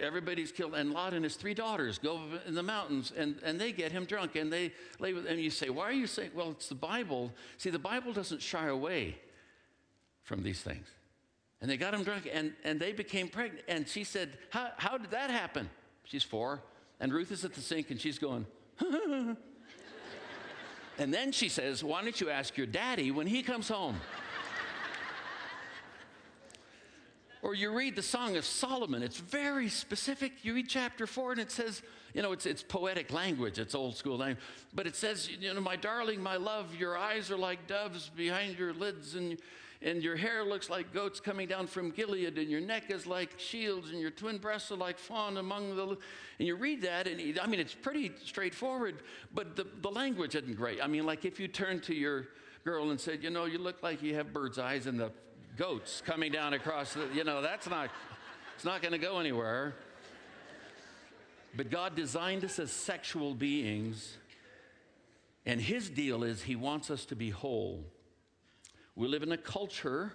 everybody's 0.00 0.50
killed, 0.50 0.74
and 0.74 0.90
Lot 0.90 1.14
and 1.14 1.22
his 1.22 1.36
three 1.36 1.54
daughters 1.54 1.98
go 1.98 2.20
in 2.48 2.56
the 2.56 2.62
mountains, 2.64 3.12
and, 3.16 3.38
and 3.44 3.60
they 3.60 3.70
get 3.70 3.92
him 3.92 4.06
drunk, 4.06 4.34
and 4.34 4.52
they 4.52 4.72
lay 4.98 5.12
with 5.12 5.24
And 5.24 5.38
you 5.40 5.50
say, 5.50 5.70
Why 5.70 5.84
are 5.84 5.92
you 5.92 6.08
saying? 6.08 6.32
Well, 6.34 6.50
it's 6.50 6.68
the 6.68 6.74
Bible. 6.74 7.30
See, 7.58 7.70
the 7.70 7.78
Bible 7.78 8.12
doesn't 8.12 8.42
shy 8.42 8.66
away 8.66 9.18
from 10.24 10.42
these 10.42 10.60
things. 10.60 10.88
And 11.64 11.70
they 11.70 11.78
got 11.78 11.94
him 11.94 12.04
drunk 12.04 12.28
and, 12.30 12.52
and 12.62 12.78
they 12.78 12.92
became 12.92 13.26
pregnant. 13.26 13.64
And 13.68 13.88
she 13.88 14.04
said, 14.04 14.36
how, 14.50 14.68
how 14.76 14.98
did 14.98 15.12
that 15.12 15.30
happen? 15.30 15.70
She's 16.04 16.22
four. 16.22 16.60
And 17.00 17.10
Ruth 17.10 17.32
is 17.32 17.42
at 17.42 17.54
the 17.54 17.62
sink 17.62 17.90
and 17.90 17.98
she's 17.98 18.18
going, 18.18 18.44
and 18.82 19.38
then 20.98 21.32
she 21.32 21.48
says, 21.48 21.82
Why 21.82 22.02
don't 22.02 22.20
you 22.20 22.28
ask 22.28 22.58
your 22.58 22.66
daddy 22.66 23.10
when 23.10 23.26
he 23.26 23.42
comes 23.42 23.70
home? 23.70 23.98
or 27.40 27.54
you 27.54 27.74
read 27.74 27.96
the 27.96 28.02
Song 28.02 28.36
of 28.36 28.44
Solomon, 28.44 29.02
it's 29.02 29.20
very 29.20 29.70
specific. 29.70 30.44
You 30.44 30.52
read 30.52 30.68
chapter 30.68 31.06
four 31.06 31.32
and 31.32 31.40
it 31.40 31.50
says, 31.50 31.80
you 32.12 32.20
know, 32.20 32.32
it's, 32.32 32.44
it's 32.44 32.62
poetic 32.62 33.10
language, 33.10 33.58
it's 33.58 33.74
old 33.74 33.96
school 33.96 34.18
language, 34.18 34.44
but 34.74 34.86
it 34.86 34.96
says, 34.96 35.30
you 35.30 35.54
know, 35.54 35.62
my 35.62 35.76
darling, 35.76 36.22
my 36.22 36.36
love, 36.36 36.74
your 36.74 36.94
eyes 36.94 37.30
are 37.30 37.38
like 37.38 37.66
doves 37.66 38.10
behind 38.14 38.58
your 38.58 38.74
lids, 38.74 39.14
and 39.14 39.38
and 39.84 40.02
your 40.02 40.16
hair 40.16 40.42
looks 40.42 40.70
like 40.70 40.94
goats 40.94 41.20
coming 41.20 41.46
down 41.46 41.66
from 41.66 41.90
Gilead, 41.90 42.38
and 42.38 42.50
your 42.50 42.62
neck 42.62 42.84
is 42.90 43.06
like 43.06 43.38
shields, 43.38 43.90
and 43.90 44.00
your 44.00 44.10
twin 44.10 44.38
breasts 44.38 44.72
are 44.72 44.76
like 44.76 44.98
fawn 44.98 45.36
among 45.36 45.76
the. 45.76 45.86
And 46.38 46.48
you 46.48 46.56
read 46.56 46.80
that, 46.82 47.06
and 47.06 47.38
I 47.38 47.46
mean, 47.46 47.60
it's 47.60 47.74
pretty 47.74 48.10
straightforward, 48.24 49.02
but 49.34 49.56
the, 49.56 49.66
the 49.82 49.90
language 49.90 50.34
isn't 50.34 50.56
great. 50.56 50.82
I 50.82 50.86
mean, 50.86 51.04
like 51.04 51.26
if 51.26 51.38
you 51.38 51.48
turn 51.48 51.80
to 51.82 51.94
your 51.94 52.28
girl 52.64 52.90
and 52.90 52.98
said, 52.98 53.22
you 53.22 53.28
know, 53.28 53.44
you 53.44 53.58
look 53.58 53.82
like 53.82 54.02
you 54.02 54.14
have 54.14 54.32
bird's 54.32 54.58
eyes 54.58 54.86
and 54.86 54.98
the 54.98 55.12
goats 55.58 56.02
coming 56.04 56.32
down 56.32 56.54
across 56.54 56.94
the, 56.94 57.06
you 57.14 57.22
know, 57.22 57.42
that's 57.42 57.68
not, 57.68 57.90
it's 58.56 58.64
not 58.64 58.80
going 58.80 58.92
to 58.92 58.98
go 58.98 59.18
anywhere. 59.18 59.74
But 61.54 61.70
God 61.70 61.94
designed 61.94 62.42
us 62.42 62.58
as 62.58 62.72
sexual 62.72 63.34
beings, 63.34 64.16
and 65.44 65.60
His 65.60 65.90
deal 65.90 66.24
is 66.24 66.42
He 66.42 66.56
wants 66.56 66.90
us 66.90 67.04
to 67.04 67.14
be 67.14 67.28
whole. 67.28 67.84
We 68.96 69.08
live 69.08 69.22
in 69.22 69.32
a 69.32 69.36
culture 69.36 70.12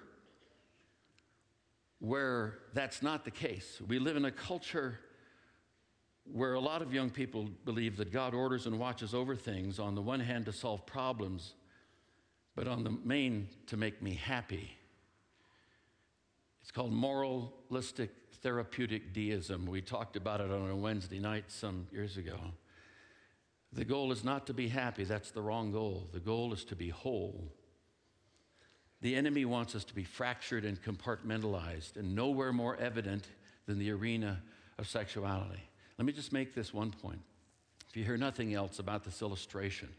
where 1.99 2.59
that's 2.73 3.01
not 3.01 3.25
the 3.25 3.31
case. 3.31 3.81
We 3.85 3.99
live 3.99 4.15
in 4.15 4.25
a 4.25 4.31
culture 4.31 4.99
where 6.31 6.53
a 6.53 6.59
lot 6.59 6.81
of 6.81 6.93
young 6.93 7.09
people 7.09 7.49
believe 7.65 7.97
that 7.97 8.11
God 8.11 8.33
orders 8.33 8.65
and 8.67 8.79
watches 8.79 9.13
over 9.13 9.35
things, 9.35 9.79
on 9.79 9.95
the 9.95 10.01
one 10.01 10.19
hand 10.19 10.45
to 10.45 10.53
solve 10.53 10.85
problems, 10.85 11.55
but 12.55 12.67
on 12.67 12.83
the 12.83 12.91
main 13.03 13.49
to 13.67 13.77
make 13.77 14.01
me 14.01 14.13
happy. 14.13 14.71
It's 16.61 16.71
called 16.71 16.93
moralistic 16.93 18.11
therapeutic 18.41 19.11
deism. 19.11 19.65
We 19.65 19.81
talked 19.81 20.15
about 20.15 20.39
it 20.39 20.51
on 20.51 20.69
a 20.69 20.75
Wednesday 20.75 21.19
night 21.19 21.45
some 21.47 21.87
years 21.91 22.15
ago. 22.15 22.37
The 23.73 23.85
goal 23.85 24.11
is 24.11 24.23
not 24.23 24.47
to 24.47 24.53
be 24.53 24.67
happy, 24.67 25.03
that's 25.03 25.31
the 25.31 25.41
wrong 25.41 25.71
goal. 25.71 26.07
The 26.13 26.19
goal 26.19 26.53
is 26.53 26.63
to 26.65 26.75
be 26.75 26.89
whole. 26.89 27.51
The 29.01 29.15
enemy 29.15 29.45
wants 29.45 29.75
us 29.75 29.85
to 29.85 29.95
be 29.95 30.03
fractured 30.03 30.65
and 30.65 30.81
compartmentalized, 30.81 31.95
and 31.95 32.15
nowhere 32.15 32.51
more 32.51 32.75
evident 32.77 33.27
than 33.65 33.79
the 33.79 33.91
arena 33.91 34.41
of 34.77 34.87
sexuality. 34.87 35.63
Let 35.97 36.05
me 36.05 36.13
just 36.13 36.33
make 36.33 36.53
this 36.53 36.73
one 36.73 36.91
point. 36.91 37.21
If 37.89 37.97
you 37.97 38.03
hear 38.03 38.17
nothing 38.17 38.53
else 38.53 38.79
about 38.79 39.03
this 39.03 39.21
illustration, 39.21 39.89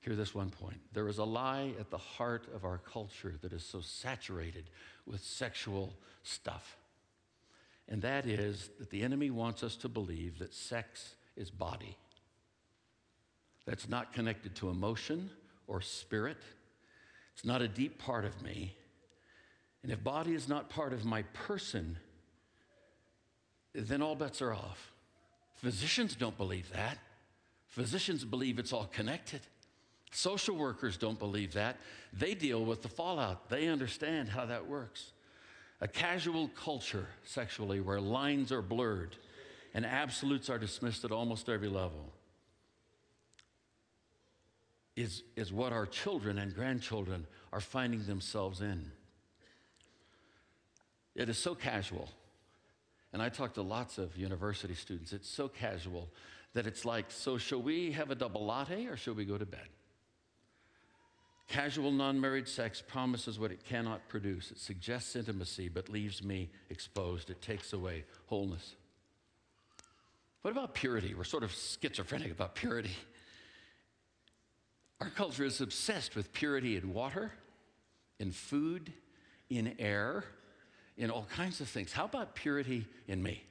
hear 0.00 0.14
this 0.14 0.34
one 0.34 0.50
point. 0.50 0.80
There 0.92 1.08
is 1.08 1.18
a 1.18 1.24
lie 1.24 1.72
at 1.78 1.90
the 1.90 1.98
heart 1.98 2.46
of 2.54 2.64
our 2.64 2.78
culture 2.78 3.34
that 3.42 3.52
is 3.52 3.64
so 3.64 3.80
saturated 3.80 4.70
with 5.06 5.22
sexual 5.22 5.92
stuff. 6.22 6.76
And 7.88 8.02
that 8.02 8.26
is 8.26 8.70
that 8.78 8.90
the 8.90 9.02
enemy 9.02 9.30
wants 9.30 9.62
us 9.62 9.76
to 9.76 9.88
believe 9.88 10.38
that 10.38 10.54
sex 10.54 11.14
is 11.36 11.50
body. 11.50 11.96
That's 13.66 13.88
not 13.88 14.12
connected 14.12 14.54
to 14.56 14.70
emotion 14.70 15.30
or 15.66 15.80
spirit 15.80 16.38
it's 17.38 17.44
not 17.44 17.62
a 17.62 17.68
deep 17.68 18.00
part 18.00 18.24
of 18.24 18.42
me. 18.42 18.74
And 19.84 19.92
if 19.92 20.02
body 20.02 20.34
is 20.34 20.48
not 20.48 20.70
part 20.70 20.92
of 20.92 21.04
my 21.04 21.22
person, 21.34 21.96
then 23.72 24.02
all 24.02 24.16
bets 24.16 24.42
are 24.42 24.52
off. 24.52 24.90
Physicians 25.54 26.16
don't 26.16 26.36
believe 26.36 26.68
that. 26.72 26.98
Physicians 27.68 28.24
believe 28.24 28.58
it's 28.58 28.72
all 28.72 28.86
connected. 28.86 29.40
Social 30.10 30.56
workers 30.56 30.96
don't 30.96 31.20
believe 31.20 31.52
that. 31.52 31.76
They 32.12 32.34
deal 32.34 32.64
with 32.64 32.82
the 32.82 32.88
fallout, 32.88 33.48
they 33.48 33.68
understand 33.68 34.30
how 34.30 34.46
that 34.46 34.66
works. 34.66 35.12
A 35.80 35.86
casual 35.86 36.48
culture 36.48 37.06
sexually 37.22 37.80
where 37.80 38.00
lines 38.00 38.50
are 38.50 38.62
blurred 38.62 39.14
and 39.74 39.86
absolutes 39.86 40.50
are 40.50 40.58
dismissed 40.58 41.04
at 41.04 41.12
almost 41.12 41.48
every 41.48 41.68
level 41.68 42.12
is, 44.98 45.22
is 45.36 45.52
what 45.52 45.72
our 45.72 45.86
children 45.86 46.38
and 46.38 46.54
grandchildren 46.54 47.26
are 47.52 47.60
finding 47.60 48.04
themselves 48.04 48.60
in. 48.60 48.90
It 51.14 51.28
is 51.28 51.38
so 51.38 51.54
casual. 51.54 52.08
And 53.12 53.22
I 53.22 53.28
talk 53.28 53.54
to 53.54 53.62
lots 53.62 53.98
of 53.98 54.16
university 54.16 54.74
students. 54.74 55.12
It's 55.12 55.28
so 55.28 55.48
casual 55.48 56.08
that 56.54 56.66
it's 56.66 56.84
like, 56.84 57.10
so 57.10 57.38
shall 57.38 57.62
we 57.62 57.92
have 57.92 58.10
a 58.10 58.14
double 58.14 58.44
latte 58.44 58.86
or 58.86 58.96
shall 58.96 59.14
we 59.14 59.24
go 59.24 59.38
to 59.38 59.46
bed? 59.46 59.68
Casual 61.48 61.92
non 61.92 62.20
married 62.20 62.48
sex 62.48 62.82
promises 62.86 63.38
what 63.38 63.52
it 63.52 63.64
cannot 63.64 64.06
produce. 64.08 64.50
It 64.50 64.58
suggests 64.58 65.16
intimacy 65.16 65.68
but 65.68 65.88
leaves 65.88 66.22
me 66.22 66.50
exposed. 66.70 67.30
It 67.30 67.40
takes 67.40 67.72
away 67.72 68.04
wholeness. 68.26 68.74
What 70.42 70.50
about 70.50 70.74
purity? 70.74 71.14
We're 71.14 71.24
sort 71.24 71.44
of 71.44 71.52
schizophrenic 71.52 72.32
about 72.32 72.54
purity. 72.54 72.90
Our 75.00 75.10
culture 75.10 75.44
is 75.44 75.60
obsessed 75.60 76.16
with 76.16 76.32
purity 76.32 76.76
in 76.76 76.92
water, 76.92 77.32
in 78.18 78.32
food, 78.32 78.92
in 79.48 79.74
air, 79.78 80.24
in 80.96 81.10
all 81.10 81.26
kinds 81.30 81.60
of 81.60 81.68
things. 81.68 81.92
How 81.92 82.04
about 82.04 82.34
purity 82.34 82.86
in 83.06 83.22
me? 83.22 83.44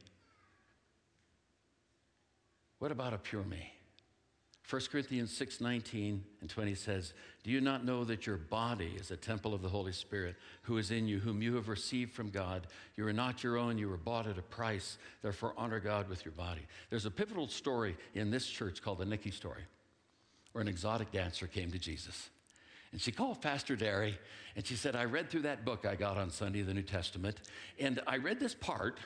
What 2.79 2.91
about 2.91 3.13
a 3.13 3.17
pure 3.17 3.43
me? 3.43 3.71
1 4.69 4.81
Corinthians 4.91 5.31
6 5.31 5.61
19 5.61 6.21
and 6.41 6.49
20 6.49 6.75
says, 6.75 7.13
Do 7.43 7.51
you 7.51 7.61
not 7.61 7.85
know 7.85 8.03
that 8.03 8.27
your 8.27 8.35
body 8.35 8.93
is 8.99 9.11
a 9.11 9.15
temple 9.15 9.53
of 9.53 9.61
the 9.61 9.69
Holy 9.69 9.93
Spirit 9.93 10.35
who 10.63 10.77
is 10.77 10.91
in 10.91 11.07
you, 11.07 11.19
whom 11.19 11.41
you 11.41 11.55
have 11.55 11.69
received 11.69 12.11
from 12.11 12.29
God? 12.29 12.67
You 12.97 13.07
are 13.07 13.13
not 13.13 13.43
your 13.43 13.57
own, 13.57 13.77
you 13.77 13.87
were 13.87 13.95
bought 13.95 14.27
at 14.27 14.37
a 14.37 14.41
price. 14.41 14.97
Therefore, 15.21 15.53
honor 15.57 15.79
God 15.79 16.09
with 16.09 16.25
your 16.25 16.33
body. 16.33 16.67
There's 16.89 17.05
a 17.05 17.11
pivotal 17.11 17.47
story 17.47 17.95
in 18.13 18.29
this 18.29 18.45
church 18.45 18.81
called 18.81 18.97
the 18.97 19.05
Nikki 19.05 19.31
story, 19.31 19.63
where 20.57 20.63
an 20.63 20.67
exotic 20.67 21.11
dancer 21.11 21.45
came 21.45 21.69
to 21.69 21.77
Jesus. 21.77 22.31
And 22.91 22.99
she 22.99 23.11
called 23.11 23.43
Pastor 23.43 23.75
Derry 23.75 24.17
and 24.55 24.65
she 24.65 24.73
said, 24.73 24.95
I 24.95 25.03
read 25.03 25.29
through 25.29 25.43
that 25.43 25.63
book 25.63 25.85
I 25.85 25.93
got 25.93 26.17
on 26.17 26.31
Sunday, 26.31 26.63
the 26.63 26.73
New 26.73 26.81
Testament, 26.81 27.37
and 27.79 28.01
I 28.07 28.17
read 28.17 28.39
this 28.39 28.55
part 28.55 28.97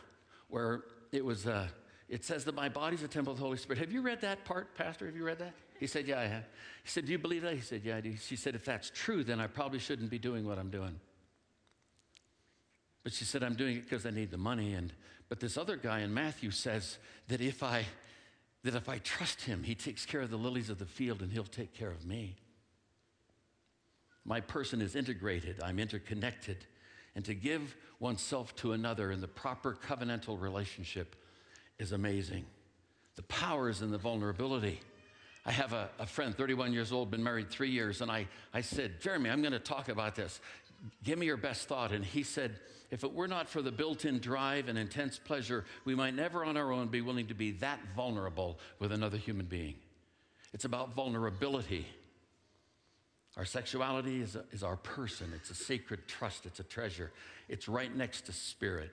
where 0.48 0.86
it 1.12 1.26
was. 1.26 1.46
Uh, 1.46 1.68
it 2.08 2.24
says 2.24 2.46
that 2.46 2.56
my 2.56 2.70
body's 2.70 3.04
a 3.04 3.08
temple 3.10 3.34
of 3.34 3.40
the 3.40 3.44
Holy 3.44 3.58
Spirit. 3.58 3.80
Have 3.80 3.92
you 3.92 4.02
read 4.02 4.22
that 4.22 4.46
part, 4.46 4.76
Pastor? 4.76 5.08
Have 5.08 5.16
you 5.18 5.26
read 5.26 5.40
that? 5.40 5.52
He 5.78 5.88
said, 5.88 6.08
Yeah, 6.08 6.22
I 6.22 6.28
have. 6.28 6.44
He 6.84 6.90
said, 6.90 7.06
Do 7.06 7.12
you 7.12 7.20
believe 7.20 7.42
that? 7.42 7.56
He 7.56 7.60
said, 7.60 7.82
Yeah, 7.84 7.98
I 7.98 8.02
do. 8.02 8.16
She 8.16 8.38
said, 8.38 8.56
If 8.56 8.64
that's 8.64 8.90
true, 8.90 9.22
then 9.22 9.42
I 9.42 9.48
probably 9.48 9.80
shouldn't 9.80 10.10
be 10.10 10.20
doing 10.20 10.48
what 10.48 10.58
I'm 10.58 10.70
doing. 10.70 11.02
But 13.04 13.12
she 13.12 13.26
said, 13.26 13.44
I'm 13.44 13.56
doing 13.56 13.76
it 13.76 13.84
because 13.90 14.06
I 14.06 14.12
need 14.12 14.32
the 14.32 14.38
money. 14.38 14.74
And 14.74 14.94
but 15.28 15.42
this 15.42 15.58
other 15.58 15.76
guy 15.76 16.00
in 16.00 16.14
Matthew 16.14 16.52
says 16.52 16.98
that 17.28 17.42
if 17.42 17.62
I 17.62 17.84
that 18.64 18.76
if 18.76 18.88
I 18.88 19.00
trust 19.00 19.42
him, 19.42 19.64
he 19.64 19.76
takes 19.76 20.06
care 20.06 20.22
of 20.22 20.30
the 20.30 20.38
lilies 20.38 20.70
of 20.70 20.78
the 20.78 20.86
field 20.86 21.22
and 21.22 21.32
he'll 21.32 21.44
take 21.44 21.74
care 21.74 21.92
of 21.92 22.06
me. 22.06 22.36
My 24.24 24.40
person 24.40 24.82
is 24.82 24.96
integrated, 24.96 25.62
I'm 25.64 25.80
interconnected. 25.80 26.66
And 27.16 27.26
to 27.26 27.34
give 27.34 27.76
oneself 28.00 28.56
to 28.58 28.72
another 28.72 29.12
in 29.12 29.20
the 29.20 29.28
proper 29.28 29.74
covenantal 29.74 30.40
relationship 30.40 31.16
is 31.78 31.92
amazing. 31.92 32.46
The 33.16 33.24
power 33.24 33.70
is 33.70 33.82
in 33.82 33.92
the 33.92 33.98
vulnerability. 33.98 34.80
I 35.46 35.52
have 35.52 35.74
a, 35.74 35.90
a, 36.00 36.06
friend, 36.06 36.38
31 36.38 36.72
years 36.72 36.92
old, 36.92 37.12
been 37.12 37.24
married 37.24 37.50
three 37.50 37.72
years, 37.72 38.02
and 38.02 38.12
I, 38.12 38.28
I 38.54 38.62
said, 38.62 39.02
Jeremy, 39.02 39.30
I'm 39.30 39.42
going 39.42 39.54
to 39.54 39.60
talk 39.60 39.90
about 39.90 40.16
this. 40.16 40.40
Give 41.04 41.18
me 41.18 41.26
your 41.26 41.38
best 41.38 41.68
thought. 41.68 41.92
And 41.92 42.06
he 42.06 42.24
said, 42.24 42.60
if 42.92 43.06
it 43.06 43.14
were 43.14 43.28
not 43.28 43.50
for 43.50 43.62
the 43.62 43.72
built 43.72 44.04
in 44.04 44.20
drive 44.20 44.68
and 44.68 44.78
intense 44.78 45.18
pleasure, 45.18 45.64
we 45.86 45.96
might 45.96 46.14
never 46.14 46.44
on 46.44 46.58
our 46.58 46.74
own 46.74 46.90
be 46.90 47.00
willing 47.00 47.28
to 47.28 47.34
be 47.34 47.52
that 47.54 47.80
vulnerable 47.96 48.60
with 48.80 48.92
another 48.92 49.18
human 49.18 49.46
being. 49.46 49.76
It's 50.54 50.66
about 50.66 50.94
vulnerability. 50.94 51.88
Our 53.38 53.46
sexuality 53.46 54.22
is, 54.22 54.36
a, 54.36 54.44
is 54.52 54.62
our 54.62 54.76
person, 54.76 55.32
it's 55.34 55.50
a 55.50 55.56
sacred 55.56 56.06
trust, 56.08 56.46
it's 56.46 56.60
a 56.60 56.64
treasure, 56.64 57.14
it's 57.48 57.70
right 57.70 57.96
next 57.96 58.26
to 58.26 58.34
spirit. 58.34 58.92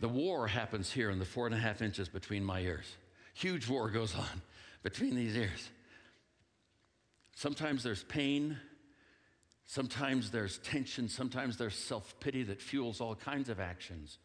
The 0.00 0.08
war 0.08 0.48
happens 0.48 0.90
here 0.90 1.10
in 1.10 1.20
the 1.20 1.24
four 1.24 1.46
and 1.46 1.54
a 1.54 1.58
half 1.58 1.80
inches 1.80 2.08
between 2.08 2.44
my 2.44 2.60
ears. 2.60 2.96
Huge 3.34 3.68
war 3.68 3.90
goes 3.90 4.12
on 4.16 4.42
between 4.82 5.14
these 5.14 5.36
ears. 5.36 5.70
Sometimes 7.36 7.84
there's 7.84 8.02
pain, 8.02 8.58
sometimes 9.68 10.30
there's 10.30 10.58
tension, 10.58 11.08
sometimes 11.08 11.56
there's 11.56 11.76
self 11.76 12.18
pity 12.18 12.42
that 12.44 12.60
fuels 12.60 13.00
all 13.00 13.14
kinds 13.14 13.48
of 13.48 13.60
actions. 13.60 14.18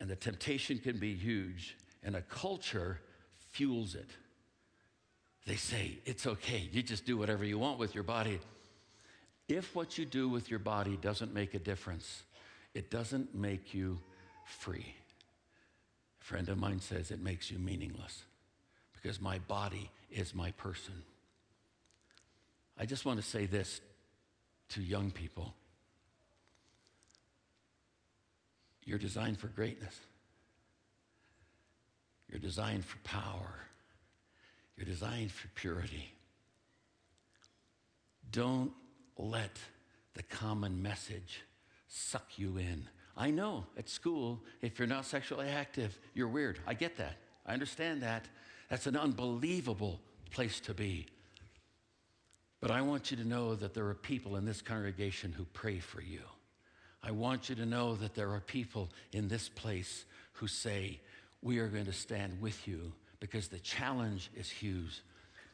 And 0.00 0.08
the 0.08 0.16
temptation 0.16 0.78
can 0.78 0.96
be 0.96 1.14
huge, 1.14 1.76
and 2.02 2.16
a 2.16 2.22
culture 2.22 3.00
fuels 3.50 3.94
it. 3.94 4.08
They 5.46 5.56
say, 5.56 5.98
it's 6.06 6.26
okay, 6.26 6.68
you 6.72 6.82
just 6.82 7.04
do 7.04 7.18
whatever 7.18 7.44
you 7.44 7.58
want 7.58 7.78
with 7.78 7.94
your 7.94 8.04
body. 8.04 8.40
If 9.48 9.74
what 9.74 9.98
you 9.98 10.06
do 10.06 10.28
with 10.28 10.48
your 10.48 10.60
body 10.60 10.96
doesn't 10.96 11.34
make 11.34 11.54
a 11.54 11.58
difference, 11.58 12.22
it 12.72 12.90
doesn't 12.90 13.34
make 13.34 13.74
you 13.74 13.98
free. 14.46 14.94
A 16.20 16.24
friend 16.24 16.48
of 16.48 16.56
mine 16.56 16.80
says 16.80 17.10
it 17.10 17.20
makes 17.20 17.50
you 17.50 17.58
meaningless 17.58 18.22
because 18.92 19.20
my 19.20 19.38
body 19.40 19.90
is 20.10 20.34
my 20.34 20.52
person. 20.52 20.94
I 22.80 22.86
just 22.86 23.04
want 23.04 23.20
to 23.20 23.26
say 23.26 23.44
this 23.44 23.82
to 24.70 24.82
young 24.82 25.10
people 25.10 25.54
you're 28.86 28.98
designed 28.98 29.38
for 29.38 29.48
greatness, 29.48 29.94
you're 32.28 32.40
designed 32.40 32.84
for 32.84 32.98
power, 33.04 33.54
you're 34.76 34.86
designed 34.86 35.30
for 35.30 35.46
purity. 35.48 36.10
Don't 38.32 38.72
let 39.16 39.58
the 40.14 40.22
common 40.22 40.82
message 40.82 41.42
suck 41.86 42.38
you 42.38 42.56
in. 42.56 42.88
I 43.16 43.30
know 43.30 43.66
at 43.76 43.88
school, 43.88 44.40
if 44.62 44.78
you're 44.78 44.88
not 44.88 45.04
sexually 45.04 45.48
active, 45.48 45.98
you're 46.14 46.28
weird. 46.28 46.58
I 46.66 46.74
get 46.74 46.96
that. 46.96 47.16
I 47.46 47.52
understand 47.52 48.02
that. 48.02 48.24
That's 48.70 48.86
an 48.86 48.96
unbelievable 48.96 50.00
place 50.30 50.58
to 50.60 50.74
be. 50.74 51.06
But 52.60 52.70
I 52.70 52.82
want 52.82 53.10
you 53.10 53.16
to 53.16 53.26
know 53.26 53.54
that 53.54 53.74
there 53.74 53.86
are 53.86 53.94
people 53.94 54.36
in 54.36 54.44
this 54.44 54.60
congregation 54.60 55.32
who 55.32 55.44
pray 55.52 55.78
for 55.78 56.02
you. 56.02 56.20
I 57.02 57.10
want 57.10 57.48
you 57.48 57.54
to 57.56 57.64
know 57.64 57.96
that 57.96 58.14
there 58.14 58.30
are 58.32 58.40
people 58.40 58.90
in 59.12 59.28
this 59.28 59.48
place 59.48 60.04
who 60.34 60.46
say, 60.46 61.00
We 61.42 61.58
are 61.58 61.68
going 61.68 61.86
to 61.86 61.92
stand 61.92 62.40
with 62.40 62.68
you 62.68 62.92
because 63.18 63.48
the 63.48 63.58
challenge 63.58 64.30
is 64.36 64.50
huge. 64.50 65.02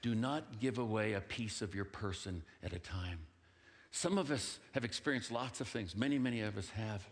Do 0.02 0.14
not 0.14 0.60
give 0.60 0.78
away 0.78 1.12
a 1.12 1.20
piece 1.20 1.62
of 1.62 1.74
your 1.74 1.84
person 1.84 2.42
at 2.62 2.72
a 2.72 2.78
time. 2.78 3.18
Some 3.92 4.18
of 4.18 4.30
us 4.30 4.58
have 4.72 4.84
experienced 4.84 5.30
lots 5.30 5.60
of 5.60 5.68
things, 5.68 5.96
many, 5.96 6.18
many 6.18 6.42
of 6.42 6.58
us 6.58 6.68
have. 6.70 7.08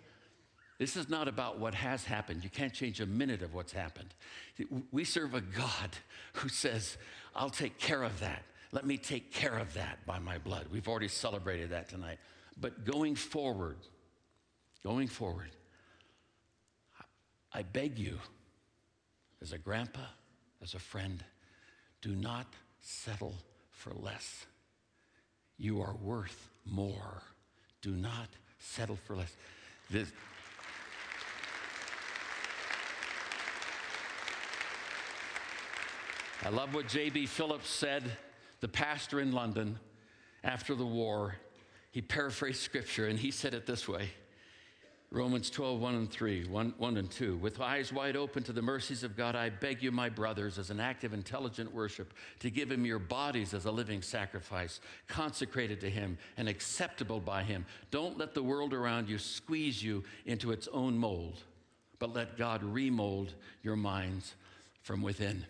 This 0.78 0.96
is 0.96 1.09
not 1.09 1.28
about 1.28 1.59
what 1.59 1.74
has 1.74 2.04
happened. 2.04 2.42
You 2.42 2.50
can't 2.50 2.74
change 2.74 3.00
a 3.00 3.07
minute 3.07 3.42
of 3.42 3.54
what's 3.54 3.72
happened. 3.72 4.12
We 4.90 5.04
serve 5.04 5.35
a 5.35 5.40
God 5.40 5.90
who 6.35 6.48
says, 6.48 6.96
I'll 7.35 7.50
take 7.50 7.78
care 7.78 8.02
of 8.02 8.18
that. 8.20 8.42
Let 8.74 8.84
me 8.84 8.96
take 8.96 9.32
care 9.32 9.56
of 9.56 9.72
that 9.74 10.04
by 10.04 10.18
my 10.18 10.38
blood. 10.38 10.66
We've 10.68 10.88
already 10.88 11.06
celebrated 11.06 11.70
that 11.70 11.88
tonight. 11.88 12.18
But 12.60 12.84
going 12.84 13.14
forward, 13.14 13.76
going 14.82 15.06
forward, 15.06 15.50
I 17.52 17.62
beg 17.62 18.00
you, 18.00 18.18
as 19.40 19.52
a 19.52 19.58
grandpa, 19.58 20.00
as 20.60 20.74
a 20.74 20.80
friend, 20.80 21.22
do 22.02 22.16
not 22.16 22.46
settle 22.80 23.37
for 23.70 23.92
less. 23.94 24.44
You 25.56 25.80
are 25.80 25.94
worth 25.94 26.50
more. 26.66 27.22
Do 27.80 27.92
not 27.92 28.26
settle 28.58 28.98
for 29.06 29.14
less. 29.14 29.37
This, 29.88 30.10
I 36.42 36.48
love 36.48 36.74
what 36.74 36.88
J.B. 36.88 37.26
Phillips 37.26 37.70
said, 37.70 38.02
the 38.64 38.68
pastor 38.68 39.20
in 39.20 39.31
London 39.31 39.79
after 40.42 40.74
the 40.74 40.87
war. 40.87 41.37
He 41.90 42.00
paraphrased 42.00 42.62
scripture 42.62 43.09
and 43.09 43.18
he 43.18 43.31
said 43.31 43.53
it 43.53 43.66
this 43.66 43.87
way 43.87 44.09
Romans 45.11 45.50
12, 45.50 45.79
1 45.79 45.94
and 45.94 46.11
3, 46.11 46.46
1, 46.46 46.74
1 46.79 46.96
and 46.96 47.11
2. 47.11 47.37
With 47.37 47.61
eyes 47.61 47.92
wide 47.92 48.16
open 48.16 48.42
to 48.44 48.55
the 48.55 48.62
mercies 48.62 49.03
of 49.03 49.18
God, 49.18 49.37
I 49.37 49.50
beg 49.50 49.83
you, 49.83 49.92
my 49.92 50.09
brothers, 50.09 50.59
as 50.59 50.70
an 50.70 50.81
act 50.81 51.05
of 51.05 51.12
intelligent 51.12 51.74
worship, 51.74 52.14
to 52.38 52.48
give 52.48 52.72
him 52.72 52.87
your 52.87 52.98
bodies 52.98 53.53
as 53.53 53.66
a 53.66 53.70
living 53.70 54.00
sacrifice, 54.00 54.81
consecrated 55.09 55.79
to 55.83 55.90
him 55.90 56.16
and 56.38 56.48
acceptable 56.48 57.20
by 57.20 57.42
him. 57.42 57.66
Don't 57.90 58.16
let 58.16 58.33
the 58.33 58.42
world 58.42 58.72
around 58.72 59.11
you 59.11 59.18
squeeze 59.18 59.83
you 59.85 60.05
into 60.24 60.53
its 60.53 60.68
own 60.72 60.96
mold, 60.96 61.38
but 61.98 62.14
let 62.14 62.38
God 62.38 62.64
remold 62.64 63.35
your 63.62 63.77
minds 63.77 64.37
from 64.81 65.03
within. 65.03 65.44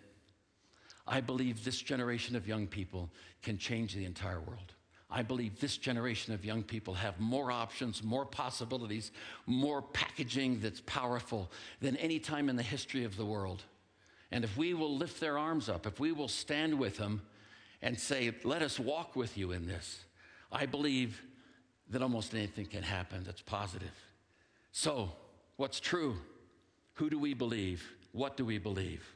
I 1.07 1.21
believe 1.21 1.63
this 1.63 1.81
generation 1.81 2.35
of 2.35 2.47
young 2.47 2.67
people 2.67 3.09
can 3.43 3.57
change 3.57 3.93
the 3.93 4.05
entire 4.05 4.39
world. 4.39 4.73
I 5.09 5.21
believe 5.21 5.59
this 5.59 5.77
generation 5.77 6.33
of 6.33 6.43
young 6.43 6.63
people 6.63 6.95
have 6.95 7.19
more 7.19 7.51
options, 7.51 8.03
more 8.03 8.25
possibilities, 8.25 9.11
more 9.45 9.81
packaging 9.81 10.59
that's 10.61 10.81
powerful 10.81 11.51
than 11.79 11.95
any 11.97 12.19
time 12.19 12.49
in 12.49 12.55
the 12.55 12.63
history 12.63 13.03
of 13.03 13.15
the 13.15 13.25
world. 13.25 13.63
And 14.31 14.43
if 14.43 14.57
we 14.57 14.73
will 14.73 14.97
lift 14.97 15.19
their 15.19 15.37
arms 15.37 15.69
up, 15.69 15.85
if 15.85 15.99
we 15.99 16.11
will 16.11 16.27
stand 16.27 16.77
with 16.77 16.97
them 16.97 17.21
and 17.81 17.99
say, 17.99 18.33
Let 18.43 18.63
us 18.63 18.79
walk 18.79 19.15
with 19.15 19.37
you 19.37 19.51
in 19.51 19.67
this, 19.67 20.03
I 20.51 20.65
believe 20.65 21.21
that 21.89 22.01
almost 22.01 22.33
anything 22.33 22.65
can 22.65 22.83
happen 22.83 23.23
that's 23.23 23.41
positive. 23.41 23.93
So, 24.71 25.11
what's 25.55 25.79
true? 25.79 26.17
Who 26.95 27.09
do 27.09 27.19
we 27.19 27.33
believe? 27.33 27.87
What 28.11 28.37
do 28.37 28.43
we 28.43 28.57
believe? 28.57 29.14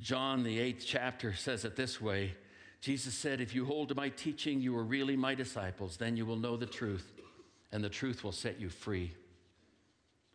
John, 0.00 0.42
the 0.42 0.58
eighth 0.58 0.84
chapter, 0.86 1.32
says 1.34 1.64
it 1.64 1.76
this 1.76 2.00
way 2.00 2.34
Jesus 2.80 3.14
said, 3.14 3.40
If 3.40 3.54
you 3.54 3.64
hold 3.64 3.88
to 3.88 3.94
my 3.94 4.10
teaching, 4.10 4.60
you 4.60 4.76
are 4.76 4.84
really 4.84 5.16
my 5.16 5.34
disciples. 5.34 5.96
Then 5.96 6.16
you 6.16 6.26
will 6.26 6.36
know 6.36 6.56
the 6.56 6.66
truth, 6.66 7.12
and 7.72 7.82
the 7.82 7.88
truth 7.88 8.22
will 8.22 8.32
set 8.32 8.60
you 8.60 8.68
free. 8.68 9.12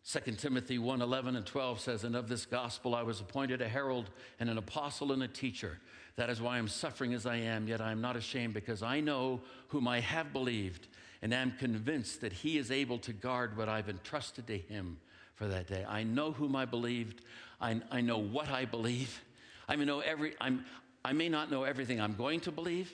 2 0.04 0.32
Timothy 0.32 0.78
1 0.78 1.00
11 1.00 1.36
and 1.36 1.46
12 1.46 1.80
says, 1.80 2.04
And 2.04 2.16
of 2.16 2.28
this 2.28 2.44
gospel 2.44 2.94
I 2.94 3.02
was 3.02 3.20
appointed 3.20 3.62
a 3.62 3.68
herald 3.68 4.10
and 4.40 4.50
an 4.50 4.58
apostle 4.58 5.12
and 5.12 5.22
a 5.22 5.28
teacher. 5.28 5.78
That 6.16 6.28
is 6.28 6.42
why 6.42 6.58
I'm 6.58 6.68
suffering 6.68 7.14
as 7.14 7.24
I 7.24 7.36
am, 7.36 7.68
yet 7.68 7.80
I 7.80 7.92
am 7.92 8.00
not 8.00 8.16
ashamed, 8.16 8.52
because 8.52 8.82
I 8.82 9.00
know 9.00 9.40
whom 9.68 9.88
I 9.88 10.00
have 10.00 10.32
believed, 10.32 10.88
and 11.22 11.32
am 11.32 11.54
convinced 11.58 12.20
that 12.20 12.32
he 12.32 12.58
is 12.58 12.70
able 12.70 12.98
to 12.98 13.12
guard 13.12 13.56
what 13.56 13.68
I've 13.68 13.88
entrusted 13.88 14.46
to 14.48 14.58
him 14.58 14.98
for 15.36 15.46
that 15.46 15.68
day. 15.68 15.86
I 15.88 16.02
know 16.02 16.32
whom 16.32 16.54
I 16.54 16.66
believed, 16.66 17.22
I, 17.60 17.80
I 17.90 18.00
know 18.00 18.18
what 18.18 18.50
I 18.50 18.64
believe. 18.64 19.22
I 19.68 19.76
may, 19.76 19.84
know 19.84 20.00
every, 20.00 20.34
I'm, 20.40 20.64
I 21.04 21.12
may 21.12 21.28
not 21.28 21.50
know 21.50 21.64
everything 21.64 22.00
I'm 22.00 22.14
going 22.14 22.40
to 22.40 22.52
believe, 22.52 22.92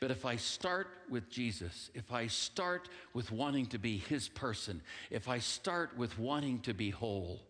but 0.00 0.10
if 0.10 0.24
I 0.24 0.36
start 0.36 0.88
with 1.08 1.28
Jesus, 1.28 1.90
if 1.94 2.12
I 2.12 2.28
start 2.28 2.88
with 3.14 3.32
wanting 3.32 3.66
to 3.66 3.78
be 3.78 3.98
his 3.98 4.28
person, 4.28 4.80
if 5.10 5.28
I 5.28 5.38
start 5.38 5.96
with 5.96 6.18
wanting 6.18 6.60
to 6.60 6.74
be 6.74 6.90
whole, 6.90 7.40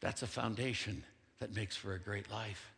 that's 0.00 0.22
a 0.22 0.26
foundation 0.26 1.04
that 1.38 1.54
makes 1.54 1.76
for 1.76 1.94
a 1.94 1.98
great 1.98 2.30
life. 2.30 2.72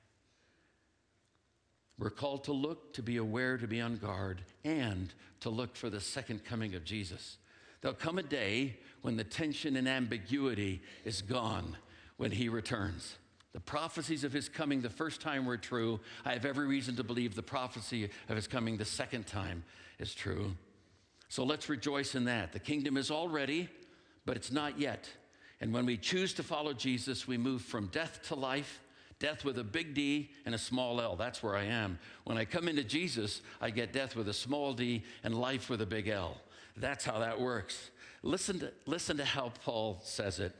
We're 1.98 2.10
called 2.10 2.44
to 2.44 2.52
look, 2.52 2.94
to 2.94 3.02
be 3.02 3.16
aware, 3.16 3.56
to 3.56 3.66
be 3.66 3.80
on 3.80 3.96
guard, 3.96 4.42
and 4.64 5.12
to 5.40 5.50
look 5.50 5.76
for 5.76 5.88
the 5.88 6.00
second 6.00 6.44
coming 6.44 6.74
of 6.74 6.84
Jesus. 6.84 7.38
There'll 7.80 7.96
come 7.96 8.18
a 8.18 8.22
day 8.22 8.76
when 9.02 9.16
the 9.16 9.24
tension 9.24 9.76
and 9.76 9.88
ambiguity 9.88 10.82
is 11.04 11.22
gone 11.22 11.76
when 12.22 12.30
he 12.30 12.48
returns. 12.48 13.16
The 13.52 13.58
prophecies 13.58 14.22
of 14.22 14.32
his 14.32 14.48
coming 14.48 14.80
the 14.80 14.88
first 14.88 15.20
time 15.20 15.44
were 15.44 15.56
true. 15.56 15.98
I 16.24 16.34
have 16.34 16.44
every 16.44 16.68
reason 16.68 16.94
to 16.94 17.02
believe 17.02 17.34
the 17.34 17.42
prophecy 17.42 18.10
of 18.28 18.36
his 18.36 18.46
coming 18.46 18.76
the 18.76 18.84
second 18.84 19.26
time 19.26 19.64
is 19.98 20.14
true. 20.14 20.54
So 21.28 21.42
let's 21.42 21.68
rejoice 21.68 22.14
in 22.14 22.26
that. 22.26 22.52
The 22.52 22.60
kingdom 22.60 22.96
is 22.96 23.10
already, 23.10 23.68
but 24.24 24.36
it's 24.36 24.52
not 24.52 24.78
yet. 24.78 25.10
And 25.60 25.74
when 25.74 25.84
we 25.84 25.96
choose 25.96 26.32
to 26.34 26.44
follow 26.44 26.72
Jesus, 26.72 27.26
we 27.26 27.36
move 27.38 27.62
from 27.62 27.88
death 27.88 28.20
to 28.28 28.36
life, 28.36 28.80
death 29.18 29.44
with 29.44 29.58
a 29.58 29.64
big 29.64 29.92
D 29.92 30.30
and 30.46 30.54
a 30.54 30.58
small 30.58 31.00
L. 31.00 31.16
That's 31.16 31.42
where 31.42 31.56
I 31.56 31.64
am. 31.64 31.98
When 32.22 32.38
I 32.38 32.44
come 32.44 32.68
into 32.68 32.84
Jesus, 32.84 33.42
I 33.60 33.70
get 33.70 33.92
death 33.92 34.14
with 34.14 34.28
a 34.28 34.32
small 34.32 34.74
d 34.74 35.02
and 35.24 35.34
life 35.34 35.68
with 35.68 35.82
a 35.82 35.86
big 35.86 36.06
L. 36.06 36.40
That's 36.76 37.04
how 37.04 37.18
that 37.18 37.40
works. 37.40 37.90
Listen 38.22 38.60
to, 38.60 38.72
listen 38.86 39.16
to 39.16 39.24
how 39.24 39.52
Paul 39.64 39.98
says 40.04 40.38
it 40.38 40.54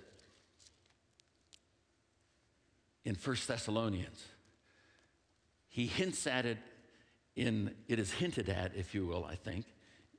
in 3.04 3.14
1 3.14 3.36
Thessalonians. 3.46 4.24
He 5.68 5.86
hints 5.86 6.26
at 6.26 6.46
it 6.46 6.58
in, 7.34 7.74
it 7.88 7.98
is 7.98 8.12
hinted 8.12 8.48
at, 8.48 8.76
if 8.76 8.94
you 8.94 9.06
will, 9.06 9.24
I 9.24 9.36
think, 9.36 9.66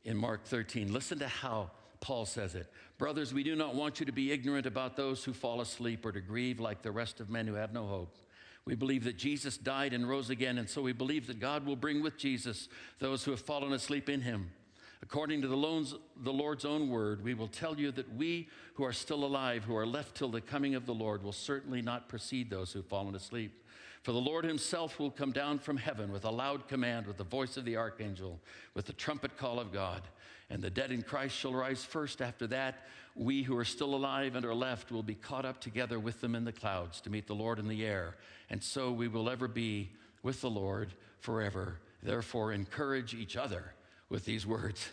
in 0.04 0.18
Mark 0.18 0.46
13. 0.46 0.92
Listen 0.92 1.20
to 1.20 1.28
how 1.28 1.72
Paul 2.02 2.26
says 2.26 2.56
it. 2.56 2.72
Brothers, 2.98 3.34
we 3.34 3.44
do 3.44 3.56
not 3.56 3.76
want 3.76 4.00
you 4.00 4.06
to 4.06 4.12
be 4.12 4.32
ignorant 4.32 4.66
about 4.66 4.96
those 4.98 5.24
who 5.24 5.32
fall 5.32 5.62
asleep 5.62 6.06
or 6.06 6.12
to 6.12 6.22
grieve 6.22 6.60
like 6.60 6.82
the 6.82 6.92
rest 6.92 7.20
of 7.20 7.30
men 7.30 7.48
who 7.48 7.54
have 7.54 7.72
no 7.74 7.86
hope. 7.86 8.16
We 8.66 8.76
believe 8.76 9.04
that 9.04 9.18
Jesus 9.18 9.58
died 9.58 9.94
and 9.94 10.08
rose 10.08 10.30
again, 10.30 10.58
and 10.58 10.70
so 10.70 10.82
we 10.82 10.94
believe 10.94 11.28
that 11.28 11.40
God 11.40 11.66
will 11.66 11.76
bring 11.76 12.02
with 12.02 12.18
Jesus 12.18 12.70
those 13.00 13.24
who 13.24 13.32
have 13.32 13.42
fallen 13.42 13.74
asleep 13.74 14.10
in 14.10 14.22
him. 14.22 14.52
According 15.04 15.42
to 15.42 15.50
the, 15.50 16.32
Lord's 16.32 16.64
own 16.64 16.90
word, 16.90 17.26
we 17.26 17.34
will 17.34 17.50
tell 17.50 17.78
you 17.78 17.92
that 17.92 18.16
we 18.16 18.48
who 18.76 18.86
are 18.86 18.94
still 18.94 19.26
alive, 19.26 19.66
who 19.66 19.76
are 19.76 19.86
left 19.86 20.16
till 20.16 20.30
the 20.30 20.40
coming 20.40 20.76
of 20.76 20.86
the 20.86 20.94
Lord, 20.94 21.24
will 21.24 21.34
certainly 21.34 21.82
not 21.82 22.08
precede 22.08 22.50
those 22.50 22.72
who 22.72 22.80
have 22.80 22.88
fallen 22.88 23.14
asleep. 23.14 23.66
For 24.04 24.14
the 24.14 24.22
Lord 24.22 24.46
himself 24.46 25.00
will 25.00 25.12
come 25.12 25.34
down 25.34 25.60
from 25.60 25.76
heaven 25.76 26.10
with 26.14 26.24
a 26.24 26.32
loud 26.32 26.70
command, 26.70 27.06
with 27.06 27.18
the 27.18 27.26
voice 27.26 27.58
of 27.58 27.66
the 27.66 27.76
archangel, 27.76 28.40
with 28.76 28.86
the 28.86 28.94
trumpet 28.94 29.38
call 29.38 29.60
of 29.60 29.74
God. 29.74 30.04
And 30.50 30.62
the 30.62 30.70
dead 30.70 30.94
in 30.94 31.02
Christ 31.02 31.36
shall 31.36 31.54
rise 31.54 31.84
first. 31.84 32.22
After 32.22 32.48
that, 32.48 32.88
we 33.14 33.44
who 33.44 33.58
are 33.58 33.66
still 33.66 33.96
alive 33.96 34.36
and 34.38 34.46
are 34.46 34.56
left 34.56 34.90
will 34.90 35.04
be 35.04 35.16
caught 35.16 35.44
up 35.44 35.60
together 35.60 36.00
with 36.00 36.22
them 36.22 36.34
in 36.34 36.46
the 36.46 36.54
clouds 36.54 37.02
to 37.02 37.10
meet 37.10 37.28
the 37.28 37.36
Lord 37.36 37.60
in 37.60 37.68
the 37.68 37.86
air. 37.86 38.16
And 38.50 38.64
so 38.64 38.90
we 38.90 39.10
will 39.10 39.30
ever 39.30 39.50
be 39.50 39.92
with 40.22 40.40
the 40.40 40.50
Lord 40.50 40.94
forever. 41.20 41.82
Therefore, 42.02 42.54
encourage 42.54 43.14
each 43.14 43.36
other 43.36 43.74
with 44.14 44.26
these 44.26 44.46
words. 44.46 44.90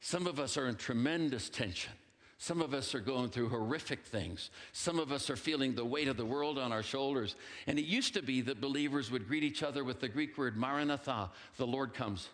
Some 0.00 0.26
of 0.26 0.40
us 0.40 0.58
are 0.58 0.66
in 0.66 0.74
tremendous 0.74 1.48
tension. 1.48 1.92
Some 2.36 2.60
of 2.60 2.74
us 2.74 2.92
are 2.92 3.00
going 3.00 3.30
through 3.30 3.48
horrific 3.48 4.04
things. 4.04 4.50
Some 4.72 4.98
of 4.98 5.12
us 5.12 5.30
are 5.30 5.36
feeling 5.36 5.74
the 5.74 5.84
weight 5.84 6.08
of 6.08 6.16
the 6.16 6.26
world 6.26 6.58
on 6.58 6.72
our 6.72 6.82
shoulders. 6.82 7.36
And 7.68 7.78
it 7.78 7.84
used 7.84 8.12
to 8.14 8.22
be 8.22 8.40
that 8.42 8.60
believers 8.60 9.10
would 9.12 9.28
greet 9.28 9.44
each 9.44 9.62
other 9.62 9.84
with 9.84 10.00
the 10.00 10.08
Greek 10.08 10.36
word 10.36 10.56
maranatha, 10.56 11.30
the 11.58 11.66
Lord 11.66 11.94
comes. 11.94 12.28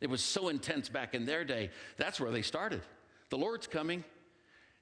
It 0.00 0.08
was 0.08 0.24
so 0.24 0.48
intense 0.48 0.88
back 0.88 1.14
in 1.14 1.26
their 1.26 1.44
day. 1.44 1.70
That's 1.98 2.18
where 2.18 2.32
they 2.32 2.42
started. 2.42 2.80
The 3.28 3.38
Lord's 3.38 3.66
coming. 3.66 4.02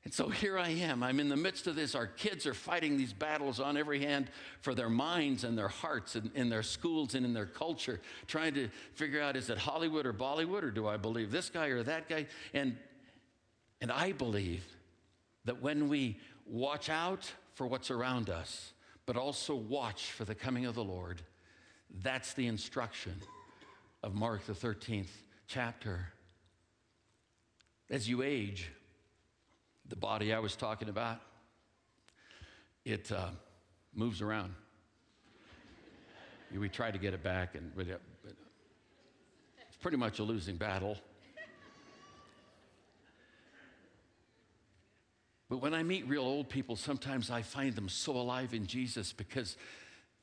And 0.04 0.12
so 0.12 0.28
here 0.28 0.58
I 0.58 0.70
am. 0.70 1.02
I'm 1.02 1.20
in 1.20 1.28
the 1.28 1.36
midst 1.36 1.68
of 1.68 1.76
this. 1.76 1.94
Our 1.94 2.08
kids 2.08 2.44
are 2.46 2.54
fighting 2.54 2.96
these 2.96 3.12
battles 3.12 3.60
on 3.60 3.76
every 3.76 4.00
hand 4.00 4.30
for 4.60 4.74
their 4.74 4.88
minds 4.88 5.44
and 5.44 5.56
their 5.56 5.68
hearts 5.68 6.16
and 6.16 6.30
in 6.34 6.48
their 6.48 6.64
schools 6.64 7.14
and 7.14 7.24
in 7.24 7.32
their 7.32 7.46
culture, 7.46 8.00
trying 8.26 8.54
to 8.54 8.68
figure 8.94 9.20
out 9.20 9.36
is 9.36 9.48
it 9.48 9.58
Hollywood 9.58 10.04
or 10.04 10.12
Bollywood 10.12 10.64
or 10.64 10.72
do 10.72 10.88
I 10.88 10.96
believe 10.96 11.30
this 11.30 11.50
guy 11.50 11.66
or 11.66 11.84
that 11.84 12.08
guy? 12.08 12.26
And, 12.52 12.76
and 13.80 13.92
I 13.92 14.10
believe 14.10 14.64
that 15.44 15.62
when 15.62 15.88
we 15.88 16.18
watch 16.46 16.90
out 16.90 17.30
for 17.54 17.68
what's 17.68 17.90
around 17.90 18.28
us, 18.28 18.72
but 19.06 19.16
also 19.16 19.54
watch 19.54 20.10
for 20.10 20.24
the 20.24 20.34
coming 20.34 20.66
of 20.66 20.74
the 20.74 20.84
Lord, 20.84 21.22
that's 22.02 22.34
the 22.34 22.48
instruction 22.48 23.14
of 24.02 24.14
Mark, 24.14 24.46
the 24.46 24.52
13th 24.52 25.10
chapter. 25.46 26.08
As 27.88 28.08
you 28.08 28.22
age, 28.22 28.70
the 29.92 29.96
body 29.96 30.32
I 30.32 30.38
was 30.38 30.56
talking 30.56 30.88
about, 30.88 31.20
it 32.82 33.12
uh, 33.12 33.28
moves 33.94 34.22
around. 34.22 34.54
we 36.58 36.70
try 36.70 36.90
to 36.90 36.96
get 36.96 37.12
it 37.12 37.22
back, 37.22 37.54
and 37.54 37.76
but, 37.76 37.88
but 38.24 38.32
it's 39.68 39.76
pretty 39.82 39.98
much 39.98 40.18
a 40.18 40.22
losing 40.22 40.56
battle. 40.56 40.96
But 45.50 45.58
when 45.58 45.74
I 45.74 45.82
meet 45.82 46.08
real 46.08 46.24
old 46.24 46.48
people, 46.48 46.76
sometimes 46.76 47.30
I 47.30 47.42
find 47.42 47.74
them 47.74 47.90
so 47.90 48.12
alive 48.12 48.54
in 48.54 48.66
Jesus 48.66 49.12
because 49.12 49.58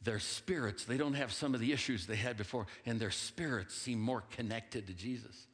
their 0.02 0.18
spirits, 0.18 0.86
they 0.86 0.98
don't 0.98 1.14
have 1.14 1.32
some 1.32 1.54
of 1.54 1.60
the 1.60 1.74
issues 1.74 2.08
they 2.08 2.16
had 2.16 2.38
before, 2.38 2.66
and 2.88 3.00
their 3.00 3.12
spirits 3.12 3.76
seem 3.76 4.02
more 4.02 4.24
connected 4.32 4.88
to 4.88 4.94
Jesus. 4.94 5.46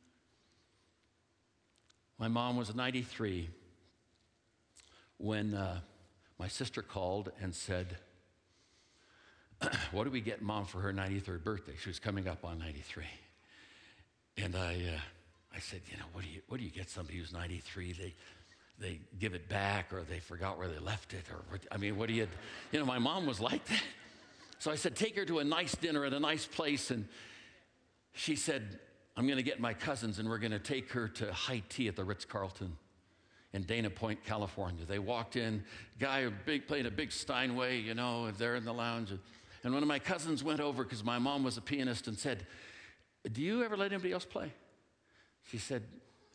My 2.18 2.30
mom 2.30 2.56
was 2.56 2.74
93 2.74 3.50
when 5.18 5.54
uh, 5.54 5.80
my 6.40 6.48
sister 6.48 6.82
called 6.82 7.32
and 7.42 7.54
said, 7.54 7.98
What 9.92 10.04
do 10.04 10.10
we 10.10 10.22
get 10.22 10.42
mom 10.42 10.66
for 10.66 10.80
her 10.80 10.94
93rd 10.94 11.44
birthday? 11.44 11.74
She 11.82 11.90
was 11.90 12.00
coming 12.00 12.28
up 12.28 12.44
on 12.44 12.60
93. 12.60 13.06
And 14.38 14.56
I, 14.56 14.74
uh, 14.74 15.00
I 15.56 15.60
said, 15.60 15.82
You 15.90 15.98
know, 15.98 16.06
what 16.14 16.24
do 16.24 16.30
you, 16.30 16.42
what 16.48 16.58
do 16.58 16.64
you 16.64 16.72
get 16.72 16.90
somebody 16.90 17.18
who's 17.18 17.34
93? 17.34 17.94
They, 17.94 18.14
they 18.78 19.00
give 19.20 19.34
it 19.34 19.48
back 19.48 19.94
or 19.94 20.04
they 20.04 20.20
forgot 20.20 20.58
where 20.58 20.68
they 20.68 20.80
left 20.80 21.14
it. 21.14 21.26
Or, 21.32 21.60
I 21.72 21.78
mean, 21.78 21.98
what 21.98 22.10
do 22.10 22.14
you, 22.14 22.28
you 22.72 22.80
know, 22.80 22.86
my 22.86 23.00
mom 23.00 23.26
was 23.26 23.40
like 23.40 23.66
that. 23.66 23.84
So 24.60 24.72
I 24.72 24.76
said, 24.76 24.96
Take 24.96 25.16
her 25.16 25.26
to 25.26 25.40
a 25.40 25.44
nice 25.44 25.76
dinner 25.76 26.06
at 26.06 26.14
a 26.14 26.20
nice 26.20 26.46
place. 26.46 26.92
And 26.92 27.08
she 28.14 28.36
said, 28.36 28.80
I'm 29.16 29.26
going 29.28 29.38
to 29.38 29.44
get 29.44 29.62
my 29.62 29.74
cousins 29.74 30.20
and 30.20 30.28
we're 30.28 30.40
going 30.40 30.52
to 30.52 30.60
take 30.60 30.92
her 30.92 31.08
to 31.08 31.32
high 31.32 31.64
tea 31.70 31.88
at 31.88 31.96
the 31.96 32.04
Ritz 32.04 32.26
Carlton 32.26 32.76
in 33.56 33.64
Dana 33.64 33.90
Point, 33.90 34.22
California. 34.26 34.86
They 34.86 35.00
walked 35.00 35.38
in, 35.38 35.64
guy 35.98 36.28
big, 36.46 36.68
playing 36.68 36.88
a 36.88 36.92
big 36.92 37.12
Steinway, 37.12 37.80
you 37.80 37.96
know, 37.96 38.30
there 38.32 38.56
in 38.56 38.66
the 38.66 38.74
lounge. 38.74 39.14
And 39.64 39.74
one 39.74 39.82
of 39.82 39.88
my 39.88 39.98
cousins 39.98 40.44
went 40.44 40.60
over 40.60 40.84
because 40.84 41.06
my 41.06 41.18
mom 41.18 41.44
was 41.44 41.58
a 41.58 41.62
pianist 41.62 42.08
and 42.08 42.20
said, 42.20 42.46
Do 43.32 43.42
you 43.42 43.64
ever 43.64 43.78
let 43.78 43.94
anybody 43.94 44.12
else 44.12 44.26
play? 44.26 44.52
She 45.50 45.58
said, 45.58 45.84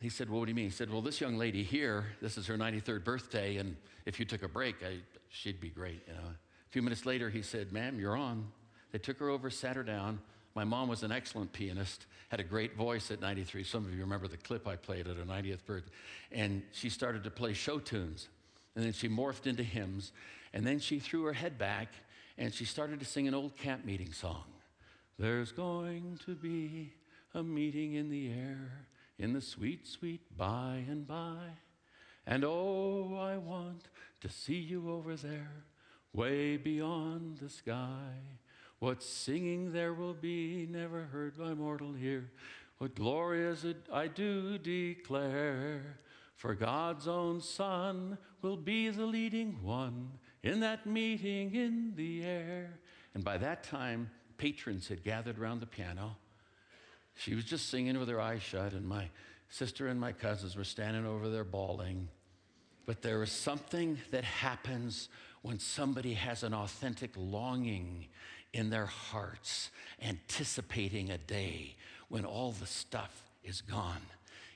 he 0.01 0.09
said, 0.09 0.29
Well, 0.29 0.39
what 0.39 0.47
do 0.47 0.51
you 0.51 0.55
mean? 0.55 0.65
He 0.65 0.71
said, 0.71 0.91
Well, 0.91 1.03
this 1.03 1.21
young 1.21 1.37
lady 1.37 1.63
here, 1.63 2.07
this 2.21 2.39
is 2.39 2.47
her 2.47 2.57
93rd 2.57 3.03
birthday, 3.03 3.57
and 3.57 3.77
if 4.07 4.19
you 4.19 4.25
took 4.25 4.41
a 4.41 4.49
break, 4.49 4.77
I, 4.83 4.97
she'd 5.29 5.61
be 5.61 5.69
great, 5.69 6.01
you 6.07 6.13
know. 6.13 6.27
A 6.27 6.71
few 6.71 6.81
minutes 6.81 7.05
later, 7.05 7.29
he 7.29 7.43
said, 7.43 7.71
Ma'am, 7.71 7.99
you're 7.99 8.17
on. 8.17 8.47
They 8.91 8.97
took 8.97 9.19
her 9.19 9.29
over, 9.29 9.51
sat 9.51 9.75
her 9.75 9.83
down. 9.83 10.19
My 10.53 10.63
mom 10.63 10.89
was 10.89 11.03
an 11.03 11.11
excellent 11.11 11.53
pianist, 11.53 12.05
had 12.29 12.39
a 12.39 12.43
great 12.43 12.75
voice 12.75 13.11
at 13.11 13.21
93. 13.21 13.63
Some 13.63 13.85
of 13.85 13.93
you 13.93 14.01
remember 14.01 14.27
the 14.27 14.37
clip 14.37 14.67
I 14.67 14.75
played 14.75 15.07
at 15.07 15.17
her 15.17 15.23
90th 15.23 15.65
birthday. 15.65 15.91
And 16.31 16.63
she 16.71 16.89
started 16.89 17.23
to 17.23 17.31
play 17.31 17.53
show 17.53 17.79
tunes. 17.79 18.27
And 18.75 18.83
then 18.83 18.93
she 18.93 19.07
morphed 19.07 19.47
into 19.47 19.63
hymns. 19.63 20.11
And 20.53 20.65
then 20.65 20.79
she 20.79 20.99
threw 20.99 21.23
her 21.23 21.33
head 21.33 21.57
back 21.57 21.93
and 22.37 22.53
she 22.53 22.65
started 22.65 22.99
to 22.99 23.05
sing 23.05 23.27
an 23.27 23.33
old 23.33 23.55
camp 23.55 23.85
meeting 23.85 24.13
song. 24.13 24.45
There's 25.19 25.51
going 25.51 26.19
to 26.25 26.35
be 26.35 26.93
a 27.33 27.43
meeting 27.43 27.93
in 27.93 28.09
the 28.09 28.31
air 28.31 28.87
in 29.19 29.33
the 29.33 29.41
sweet, 29.41 29.87
sweet 29.87 30.21
by 30.35 30.83
and 30.89 31.07
by. 31.07 31.37
And 32.25 32.43
oh, 32.43 33.17
I 33.19 33.37
want 33.37 33.89
to 34.21 34.29
see 34.29 34.55
you 34.55 34.89
over 34.89 35.15
there 35.15 35.63
way 36.13 36.57
beyond 36.57 37.37
the 37.37 37.49
sky. 37.49 38.13
What 38.81 39.03
singing 39.03 39.73
there 39.73 39.93
will 39.93 40.15
be, 40.15 40.67
never 40.67 41.03
heard 41.03 41.37
by 41.37 41.53
mortal 41.53 41.95
ear. 42.01 42.31
What 42.79 42.95
glory 42.95 43.43
is 43.43 43.63
it 43.63 43.77
I 43.93 44.07
do 44.07 44.57
declare. 44.57 45.99
For 46.35 46.55
God's 46.55 47.07
own 47.07 47.41
Son 47.41 48.17
will 48.41 48.57
be 48.57 48.89
the 48.89 49.05
leading 49.05 49.61
one 49.61 50.09
in 50.41 50.61
that 50.61 50.87
meeting 50.87 51.53
in 51.53 51.93
the 51.95 52.23
air. 52.23 52.79
And 53.13 53.23
by 53.23 53.37
that 53.37 53.63
time, 53.63 54.09
patrons 54.39 54.87
had 54.87 55.03
gathered 55.03 55.37
around 55.37 55.59
the 55.59 55.67
piano. 55.67 56.17
She 57.13 57.35
was 57.35 57.45
just 57.45 57.69
singing 57.69 57.99
with 57.99 58.09
her 58.09 58.19
eyes 58.19 58.41
shut, 58.41 58.73
and 58.73 58.87
my 58.87 59.09
sister 59.47 59.89
and 59.89 59.99
my 59.99 60.11
cousins 60.11 60.55
were 60.55 60.63
standing 60.63 61.05
over 61.05 61.29
there 61.29 61.43
bawling. 61.43 62.07
But 62.87 63.03
there 63.03 63.21
is 63.21 63.31
something 63.31 63.99
that 64.09 64.23
happens 64.23 65.09
when 65.43 65.59
somebody 65.59 66.15
has 66.15 66.41
an 66.41 66.55
authentic 66.55 67.11
longing 67.15 68.07
in 68.53 68.69
their 68.69 68.85
hearts, 68.85 69.69
anticipating 70.01 71.09
a 71.09 71.17
day 71.17 71.75
when 72.09 72.25
all 72.25 72.51
the 72.51 72.65
stuff 72.65 73.23
is 73.43 73.61
gone. 73.61 74.01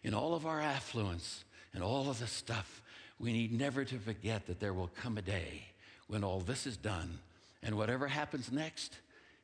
In 0.04 0.14
all 0.14 0.36
of 0.36 0.46
our 0.46 0.62
affluence 0.62 1.46
and 1.74 1.84
all 1.84 2.10
of 2.10 2.20
the 2.20 2.28
stuff, 2.28 2.82
we 3.20 3.32
need 3.32 3.52
never 3.54 3.86
to 3.86 3.98
forget 3.98 4.46
that 4.48 4.60
there 4.60 4.74
will 4.74 4.92
come 5.02 5.18
a 5.18 5.22
day 5.22 5.64
when 6.08 6.24
all 6.24 6.40
this 6.40 6.68
is 6.68 6.78
done, 6.78 7.20
and 7.64 7.76
whatever 7.76 8.08
happens 8.08 8.52
next, 8.52 8.98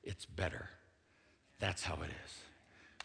it's 0.04 0.26
better. 0.26 0.70
That's 1.60 1.84
how 1.84 1.96
it 1.96 2.10
is. 2.26 2.38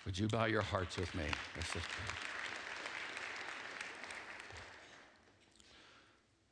Would 0.04 0.18
you 0.18 0.28
bow 0.28 0.44
your 0.44 0.62
hearts 0.62 0.96
with 0.96 1.14
me? 1.14 1.24
Let's 1.56 1.72
just 1.72 1.87
pray. 1.88 2.16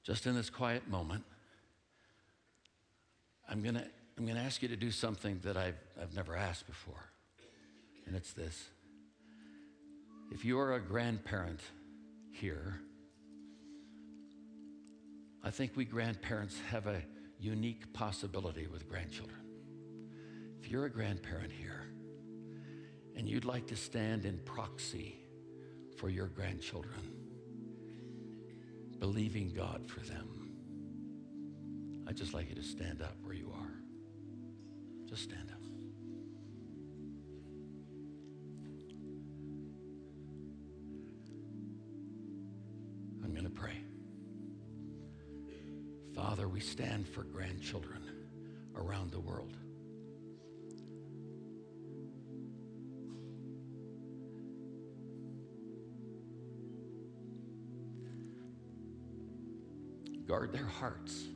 Just 0.04 0.26
in 0.26 0.34
this 0.34 0.50
quiet 0.50 0.88
moment, 0.88 1.24
I'm 3.48 3.62
going 3.62 3.76
to 3.76 3.86
I'm 4.16 4.26
going 4.26 4.36
to 4.36 4.44
ask 4.44 4.62
you 4.62 4.68
to 4.68 4.76
do 4.76 4.90
something 4.90 5.40
that 5.42 5.56
I've, 5.56 5.78
I've 6.00 6.14
never 6.14 6.36
asked 6.36 6.66
before. 6.66 7.10
And 8.06 8.14
it's 8.14 8.32
this 8.32 8.68
if 10.30 10.44
you 10.44 10.58
are 10.58 10.74
a 10.74 10.80
grandparent 10.80 11.60
here, 12.32 12.80
I 15.42 15.50
think 15.50 15.72
we 15.76 15.84
grandparents 15.84 16.58
have 16.70 16.86
a 16.86 17.02
unique 17.38 17.92
possibility 17.92 18.66
with 18.66 18.88
grandchildren. 18.88 19.40
If 20.60 20.70
you're 20.70 20.86
a 20.86 20.90
grandparent 20.90 21.52
here 21.52 21.84
and 23.16 23.28
you'd 23.28 23.44
like 23.44 23.66
to 23.66 23.76
stand 23.76 24.24
in 24.24 24.38
proxy 24.38 25.18
for 25.98 26.08
your 26.08 26.26
grandchildren, 26.26 27.12
believing 28.98 29.52
God 29.54 29.86
for 29.86 30.00
them, 30.00 30.34
I'd 32.08 32.16
just 32.16 32.32
like 32.32 32.48
you 32.48 32.54
to 32.54 32.62
stand 32.62 33.02
up 33.02 33.16
where 33.22 33.34
you 33.34 33.52
are. 33.54 33.63
Just 35.14 35.30
stand 35.30 35.48
up. 35.48 35.60
I'm 43.22 43.32
going 43.32 43.44
to 43.44 43.50
pray. 43.50 43.78
Father, 46.16 46.48
we 46.48 46.58
stand 46.58 47.06
for 47.06 47.22
grandchildren 47.22 48.02
around 48.74 49.12
the 49.12 49.20
world. 49.20 49.56
Guard 60.26 60.52
their 60.52 60.66
hearts. 60.66 61.28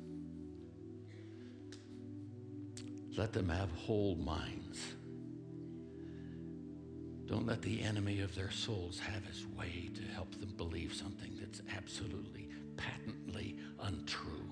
Let 3.19 3.33
them 3.33 3.49
have 3.49 3.73
whole 3.73 4.15
minds. 4.15 4.79
Don't 7.27 7.47
let 7.47 7.61
the 7.63 7.83
enemy 7.83 8.21
of 8.21 8.33
their 8.37 8.53
souls 8.53 9.01
have 9.01 9.25
his 9.25 9.45
way 9.45 9.91
to 9.97 10.03
help 10.15 10.31
them 10.39 10.55
believe 10.57 10.95
something 10.95 11.37
that's 11.41 11.61
absolutely, 11.77 12.49
patently 12.77 13.59
untrue. 13.81 14.49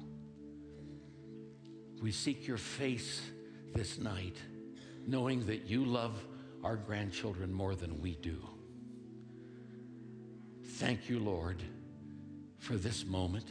We 2.03 2.11
seek 2.11 2.49
your 2.49 2.59
face 2.59 3.23
this 3.73 3.99
night, 3.99 4.37
knowing 5.07 5.47
that 5.47 5.67
you 5.67 5.85
love 5.85 6.21
our 6.65 6.77
grandchildren 6.77 7.53
more 7.53 7.77
than 7.77 8.03
we 8.03 8.17
do. 8.17 8.37
Thank 10.65 11.09
you, 11.09 11.21
Lord, 11.21 11.63
for 12.59 12.75
this 12.75 13.07
moment. 13.07 13.47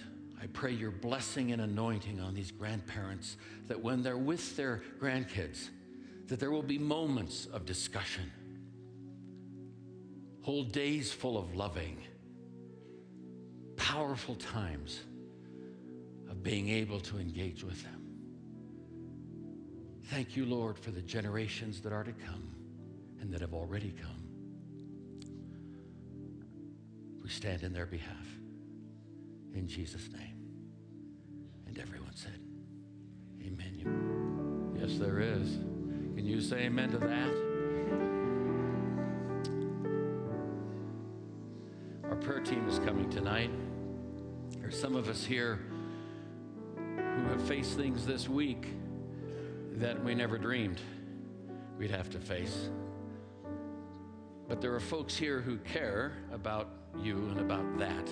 I 0.45 0.47
pray 0.53 0.73
your 0.73 0.91
blessing 0.91 1.53
and 1.53 1.62
anointing 1.63 2.19
on 2.19 2.36
these 2.36 2.51
grandparents 2.51 3.36
that 3.67 3.81
when 3.81 4.03
they're 4.03 4.15
with 4.15 4.55
their 4.55 4.84
grandkids, 5.01 5.69
that 6.27 6.39
there 6.39 6.51
will 6.51 6.62
be 6.62 6.77
moments 6.77 7.47
of 7.47 7.65
discussion, 7.65 8.31
whole 10.43 10.63
days 10.63 11.12
full 11.12 11.39
of 11.39 11.55
loving, 11.55 11.97
powerful 13.75 14.36
times 14.36 14.99
of 16.29 16.43
being 16.43 16.69
able 16.69 16.99
to 16.99 17.17
engage 17.17 17.63
with 17.63 17.81
them. 17.81 18.05
Thank 20.12 20.38
you, 20.38 20.45
Lord, 20.45 20.77
for 20.77 20.91
the 20.91 21.01
generations 21.01 21.81
that 21.81 21.91
are 21.91 22.03
to 22.03 22.13
come 22.13 22.53
and 23.19 23.34
that 23.34 23.41
have 23.41 23.55
already 23.55 23.95
come. 23.99 25.31
We 27.23 27.29
stand 27.29 27.63
in 27.63 27.73
their 27.73 27.88
behalf. 27.88 28.27
In 29.55 29.67
Jesus' 29.67 30.08
name. 30.12 30.35
And 31.75 31.83
everyone 31.83 32.15
said, 32.15 32.39
Amen. 33.45 34.77
Yes, 34.79 34.97
there 34.97 35.19
is. 35.19 35.55
Can 36.15 36.25
you 36.25 36.39
say 36.39 36.59
amen 36.59 36.91
to 36.91 36.97
that? 36.99 37.29
Our 42.09 42.15
prayer 42.15 42.39
team 42.39 42.65
is 42.69 42.79
coming 42.79 43.09
tonight. 43.09 43.51
There's 44.57 44.79
some 44.79 44.95
of 44.95 45.09
us 45.09 45.25
here 45.25 45.59
who 46.95 47.29
have 47.29 47.45
faced 47.45 47.75
things 47.75 48.05
this 48.05 48.29
week 48.29 48.69
that 49.73 50.01
we 50.01 50.15
never 50.15 50.38
dreamed 50.38 50.79
we'd 51.77 51.91
have 51.91 52.09
to 52.11 52.19
face. 52.19 52.69
But 54.47 54.61
there 54.61 54.73
are 54.73 54.79
folks 54.79 55.17
here 55.17 55.41
who 55.41 55.57
care 55.57 56.13
about 56.31 56.69
you 56.97 57.17
and 57.31 57.41
about 57.41 57.77
that 57.79 58.09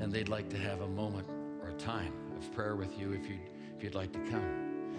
and 0.00 0.12
they'd 0.12 0.28
like 0.28 0.50
to 0.50 0.58
have 0.58 0.82
a 0.82 0.88
moment 0.88 1.26
or 1.62 1.70
a 1.70 1.74
time 1.74 2.12
of 2.42 2.54
prayer 2.54 2.76
with 2.76 2.98
you 2.98 3.12
if 3.12 3.28
you'd, 3.28 3.40
if 3.76 3.82
you'd 3.82 3.94
like 3.94 4.12
to 4.12 4.18
come. 4.30 4.94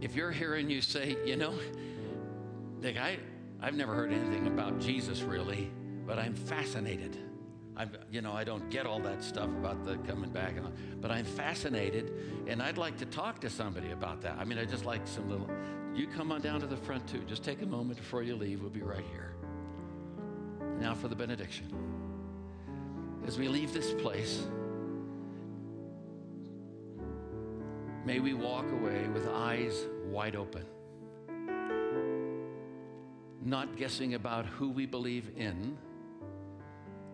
If 0.00 0.14
you're 0.14 0.30
here 0.30 0.54
and 0.54 0.70
you 0.70 0.80
say, 0.80 1.16
you 1.24 1.36
know, 1.36 1.54
Dick, 2.80 2.96
I, 2.96 3.18
I've 3.60 3.74
never 3.74 3.94
heard 3.94 4.12
anything 4.12 4.46
about 4.46 4.80
Jesus 4.80 5.22
really, 5.22 5.70
but 6.06 6.18
I'm 6.18 6.34
fascinated. 6.34 7.16
I'm, 7.76 7.90
you 8.10 8.20
know, 8.20 8.32
I 8.32 8.44
don't 8.44 8.68
get 8.70 8.86
all 8.86 9.00
that 9.00 9.22
stuff 9.22 9.48
about 9.48 9.84
the 9.84 9.96
coming 9.98 10.30
back, 10.30 10.56
and, 10.56 11.00
but 11.00 11.10
I'm 11.10 11.24
fascinated, 11.24 12.12
and 12.46 12.62
I'd 12.62 12.78
like 12.78 12.98
to 12.98 13.06
talk 13.06 13.40
to 13.40 13.50
somebody 13.50 13.90
about 13.90 14.20
that. 14.22 14.36
I 14.38 14.44
mean, 14.44 14.58
I 14.58 14.64
just 14.64 14.84
like 14.84 15.06
some 15.06 15.28
little. 15.28 15.48
You 15.94 16.06
come 16.06 16.30
on 16.30 16.40
down 16.40 16.60
to 16.60 16.66
the 16.66 16.76
front 16.76 17.08
too. 17.08 17.22
Just 17.26 17.42
take 17.42 17.62
a 17.62 17.66
moment 17.66 17.98
before 17.98 18.22
you 18.22 18.36
leave. 18.36 18.60
We'll 18.60 18.70
be 18.70 18.82
right 18.82 19.04
here. 19.10 19.34
Now 20.78 20.94
for 20.94 21.08
the 21.08 21.16
benediction 21.16 21.72
as 23.26 23.38
we 23.38 23.48
leave 23.48 23.72
this 23.72 23.92
place, 23.94 24.46
may 28.04 28.20
we 28.20 28.34
walk 28.34 28.70
away 28.70 29.08
with 29.08 29.26
eyes 29.28 29.86
wide 30.06 30.36
open, 30.36 30.64
not 33.42 33.76
guessing 33.76 34.14
about 34.14 34.44
who 34.46 34.68
we 34.68 34.84
believe 34.84 35.30
in, 35.36 35.76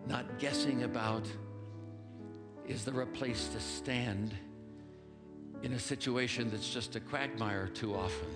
not 0.07 0.37
guessing 0.37 0.83
about 0.83 1.25
is 2.67 2.83
there 2.85 3.01
a 3.01 3.07
place 3.07 3.47
to 3.49 3.59
stand 3.59 4.33
in 5.63 5.73
a 5.73 5.79
situation 5.79 6.49
that's 6.51 6.69
just 6.69 6.95
a 6.95 6.99
quagmire 6.99 7.67
too 7.67 7.95
often. 7.95 8.27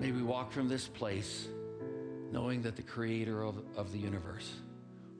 May 0.00 0.12
we 0.12 0.22
walk 0.22 0.52
from 0.52 0.68
this 0.68 0.88
place 0.88 1.48
knowing 2.32 2.62
that 2.62 2.76
the 2.76 2.82
creator 2.82 3.42
of, 3.42 3.62
of 3.76 3.92
the 3.92 3.98
universe 3.98 4.52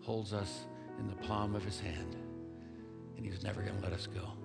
holds 0.00 0.32
us 0.32 0.66
in 0.98 1.08
the 1.08 1.16
palm 1.26 1.54
of 1.54 1.64
his 1.64 1.80
hand, 1.80 2.16
and 3.16 3.24
he's 3.24 3.42
never 3.42 3.62
going 3.62 3.76
to 3.76 3.82
let 3.82 3.92
us 3.92 4.06
go. 4.06 4.43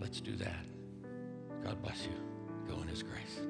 Let's 0.00 0.20
do 0.20 0.34
that. 0.36 0.64
God 1.62 1.82
bless 1.82 2.04
you. 2.06 2.14
Go 2.66 2.80
in 2.80 2.88
his 2.88 3.02
grace. 3.02 3.40